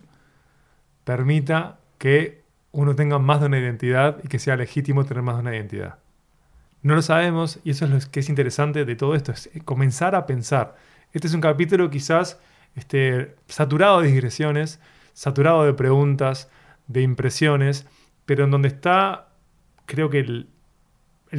permita 1.03 1.77
que 1.99 2.41
uno 2.71 2.95
tenga 2.95 3.19
más 3.19 3.41
de 3.41 3.45
una 3.45 3.59
identidad 3.59 4.17
y 4.23 4.27
que 4.27 4.39
sea 4.39 4.55
legítimo 4.55 5.05
tener 5.05 5.21
más 5.21 5.35
de 5.35 5.41
una 5.41 5.55
identidad. 5.55 5.99
No 6.81 6.95
lo 6.95 7.03
sabemos 7.03 7.59
y 7.63 7.69
eso 7.69 7.85
es 7.85 7.91
lo 7.91 8.11
que 8.11 8.21
es 8.21 8.27
interesante 8.27 8.85
de 8.85 8.95
todo 8.95 9.13
esto, 9.13 9.33
es 9.33 9.51
comenzar 9.65 10.15
a 10.15 10.25
pensar. 10.25 10.77
Este 11.13 11.27
es 11.27 11.35
un 11.35 11.41
capítulo 11.41 11.91
quizás 11.91 12.39
este, 12.75 13.35
saturado 13.47 14.01
de 14.01 14.07
digresiones, 14.07 14.79
saturado 15.13 15.63
de 15.63 15.75
preguntas, 15.75 16.49
de 16.87 17.03
impresiones, 17.03 17.85
pero 18.27 18.43
en 18.43 18.51
donde 18.51 18.67
está, 18.67 19.29
creo 19.85 20.09
que 20.09 20.19
el, 20.19 20.49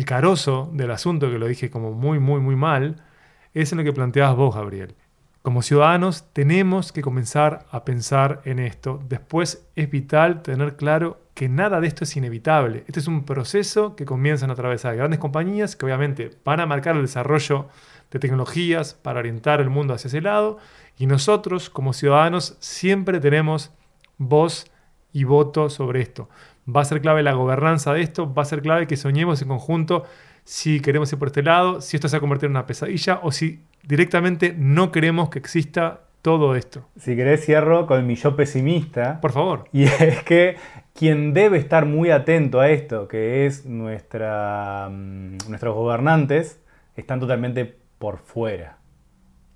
carozo 0.07 0.71
del 0.73 0.91
asunto, 0.91 1.31
que 1.31 1.39
lo 1.39 1.47
dije 1.47 1.71
como 1.71 1.93
muy, 1.93 2.19
muy, 2.19 2.41
muy 2.41 2.57
mal, 2.57 3.05
es 3.53 3.71
en 3.71 3.79
lo 3.79 3.85
que 3.85 3.93
planteabas 3.93 4.35
vos, 4.37 4.55
Gabriel. 4.55 4.95
Como 5.43 5.61
ciudadanos 5.61 6.33
tenemos 6.33 6.91
que 6.91 7.03
comenzar 7.03 7.67
a 7.71 7.85
pensar 7.85 8.41
en 8.45 8.59
esto. 8.59 9.03
Después 9.07 9.69
es 9.77 9.91
vital 9.91 10.43
tener 10.43 10.77
claro 10.77 11.21
que 11.35 11.51
nada 11.51 11.79
de 11.81 11.89
esto 11.89 12.05
es 12.05 12.17
inevitable. 12.17 12.85
Este 12.87 13.01
es 13.01 13.07
un 13.07 13.25
proceso 13.25 13.95
que 13.95 14.07
comienzan 14.07 14.49
a 14.49 14.55
atravesar 14.55 14.97
grandes 14.97 15.21
compañías 15.21 15.77
que 15.77 15.85
obviamente 15.85 16.31
van 16.43 16.61
a 16.61 16.67
marcar 16.67 16.97
el 16.97 17.03
desarrollo 17.03 17.69
de 18.11 18.19
tecnologías 18.19 18.95
para 18.95 19.21
orientar 19.21 19.61
el 19.61 19.69
mundo 19.69 19.93
hacia 19.93 20.09
ese 20.09 20.23
lado. 20.23 20.57
Y 20.97 21.07
nosotros 21.07 21.69
como 21.69 21.93
ciudadanos 21.93 22.57
siempre 22.61 23.21
tenemos 23.21 23.73
voz 24.17 24.71
y 25.13 25.25
voto 25.25 25.71
sobre 25.71 26.01
esto. 26.01 26.29
Va 26.69 26.83
a 26.83 26.85
ser 26.85 27.01
clave 27.01 27.23
la 27.23 27.33
gobernanza 27.33 27.95
de 27.95 28.03
esto, 28.03 28.33
va 28.33 28.43
a 28.43 28.45
ser 28.45 28.63
clave 28.63 28.87
que 28.87 28.97
soñemos 28.97 29.41
en 29.43 29.49
conjunto 29.49 30.05
si 30.45 30.81
queremos 30.81 31.13
ir 31.13 31.19
por 31.19 31.29
este 31.29 31.43
lado, 31.43 31.81
si 31.81 31.97
esto 31.97 32.09
se 32.09 32.17
va 32.17 32.19
a 32.19 32.21
convertir 32.21 32.47
en 32.47 32.53
una 32.53 32.67
pesadilla 32.67 33.21
o 33.23 33.33
si 33.33 33.63
directamente 33.83 34.55
no 34.57 34.93
queremos 34.93 35.29
que 35.29 35.39
exista 35.39 36.01
todo 36.23 36.57
esto. 36.57 36.89
Si 36.99 37.17
querés 37.17 37.45
cierro 37.45 37.87
con 37.87 38.07
mi 38.07 38.17
yo 38.17 38.35
pesimista. 38.35 39.21
Por 39.21 39.33
favor. 39.33 39.65
Y 39.73 39.85
es 39.85 40.23
que 40.25 40.57
quien 40.95 41.33
debe 41.33 41.59
estar 41.59 41.87
muy 41.87 42.11
atento 42.11 42.61
a 42.61 42.71
esto, 42.71 43.09
que 43.09 43.47
es 43.47 43.67
nuestra, 43.67 44.89
mm, 44.91 45.39
nuestros 45.49 45.75
gobernantes, 45.75 46.61
están 46.97 47.21
totalmente 47.21 47.77
por 47.99 48.19
fuera. 48.19 48.79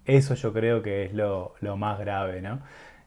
Eso 0.05 0.35
yo 0.35 0.53
creo 0.53 0.83
que 0.83 1.05
es 1.05 1.13
lo, 1.13 1.55
lo 1.61 1.77
más 1.77 1.99
grave, 1.99 2.41
¿no? 2.43 2.61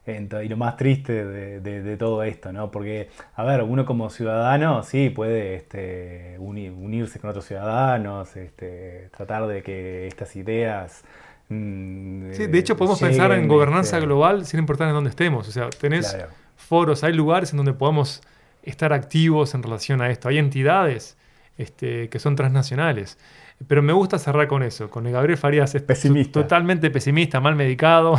Y 0.06 0.48
lo 0.48 0.56
más 0.56 0.76
triste 0.76 1.24
de, 1.24 1.96
todo 1.96 2.22
esto, 2.22 2.52
¿no? 2.52 2.70
Porque, 2.70 3.08
a 3.34 3.42
ver, 3.42 3.62
uno 3.62 3.84
como 3.84 4.08
ciudadano 4.08 4.82
sí 4.84 5.10
puede 5.10 5.56
este, 5.56 6.36
unirse 6.38 7.18
con 7.18 7.30
otros 7.30 7.46
ciudadanos, 7.46 8.36
este, 8.36 9.10
tratar 9.16 9.46
de 9.48 9.62
que 9.62 10.06
estas 10.06 10.36
ideas... 10.36 11.02
Mm, 11.48 12.32
sí, 12.32 12.46
de 12.46 12.58
hecho 12.58 12.76
podemos 12.76 13.00
pensar 13.00 13.32
en 13.32 13.48
gobernanza 13.48 13.96
este, 13.96 14.06
global 14.06 14.46
sin 14.46 14.60
importar 14.60 14.88
en 14.88 14.94
dónde 14.94 15.10
estemos. 15.10 15.48
O 15.48 15.50
sea, 15.50 15.70
tenés 15.70 16.16
foros, 16.56 17.02
hay 17.02 17.12
lugares 17.12 17.50
en 17.50 17.56
donde 17.56 17.72
podemos 17.72 18.22
estar 18.62 18.92
activos 18.92 19.54
en 19.54 19.62
relación 19.64 20.00
a 20.02 20.10
esto. 20.10 20.28
Hay 20.28 20.38
entidades 20.38 21.16
este, 21.58 22.08
que 22.08 22.18
son 22.20 22.36
transnacionales. 22.36 23.18
Pero 23.66 23.82
me 23.82 23.92
gusta 23.92 24.18
cerrar 24.18 24.48
con 24.48 24.62
eso, 24.62 24.90
con 24.90 25.06
el 25.06 25.12
Gabriel 25.12 25.38
Farías 25.38 25.74
es 25.74 25.82
pesimista. 25.82 26.42
totalmente 26.42 26.90
pesimista, 26.90 27.40
mal 27.40 27.56
medicado. 27.56 28.14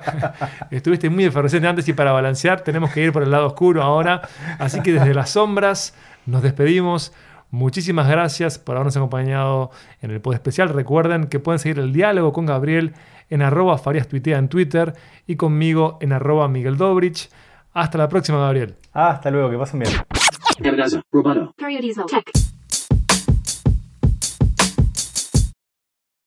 Estuviste 0.70 1.10
muy 1.10 1.24
efervescente 1.24 1.68
antes 1.68 1.86
y 1.88 1.92
para 1.92 2.12
balancear 2.12 2.62
tenemos 2.62 2.90
que 2.90 3.02
ir 3.02 3.12
por 3.12 3.22
el 3.22 3.30
lado 3.30 3.46
oscuro 3.46 3.82
ahora. 3.82 4.22
Así 4.58 4.80
que 4.80 4.92
desde 4.92 5.12
las 5.14 5.30
sombras 5.30 5.94
nos 6.24 6.42
despedimos. 6.42 7.12
Muchísimas 7.50 8.08
gracias 8.08 8.58
por 8.58 8.76
habernos 8.76 8.96
acompañado 8.96 9.70
en 10.00 10.10
el 10.10 10.22
pod 10.22 10.32
especial. 10.32 10.70
Recuerden 10.70 11.26
que 11.26 11.38
pueden 11.38 11.58
seguir 11.58 11.78
el 11.78 11.92
diálogo 11.92 12.32
con 12.32 12.46
Gabriel 12.46 12.94
en 13.28 13.42
arroba 13.42 13.76
Farías 13.76 14.08
Tuitea 14.08 14.38
en 14.38 14.48
Twitter 14.48 14.94
y 15.26 15.36
conmigo 15.36 15.98
en 16.00 16.12
arroba 16.12 16.48
Miguel 16.48 16.78
Dobrich. 16.78 17.28
Hasta 17.74 17.98
la 17.98 18.08
próxima, 18.08 18.38
Gabriel. 18.38 18.74
Hasta 18.94 19.30
luego, 19.30 19.50
que 19.50 19.58
pasen 19.58 19.80
bien. 19.80 19.92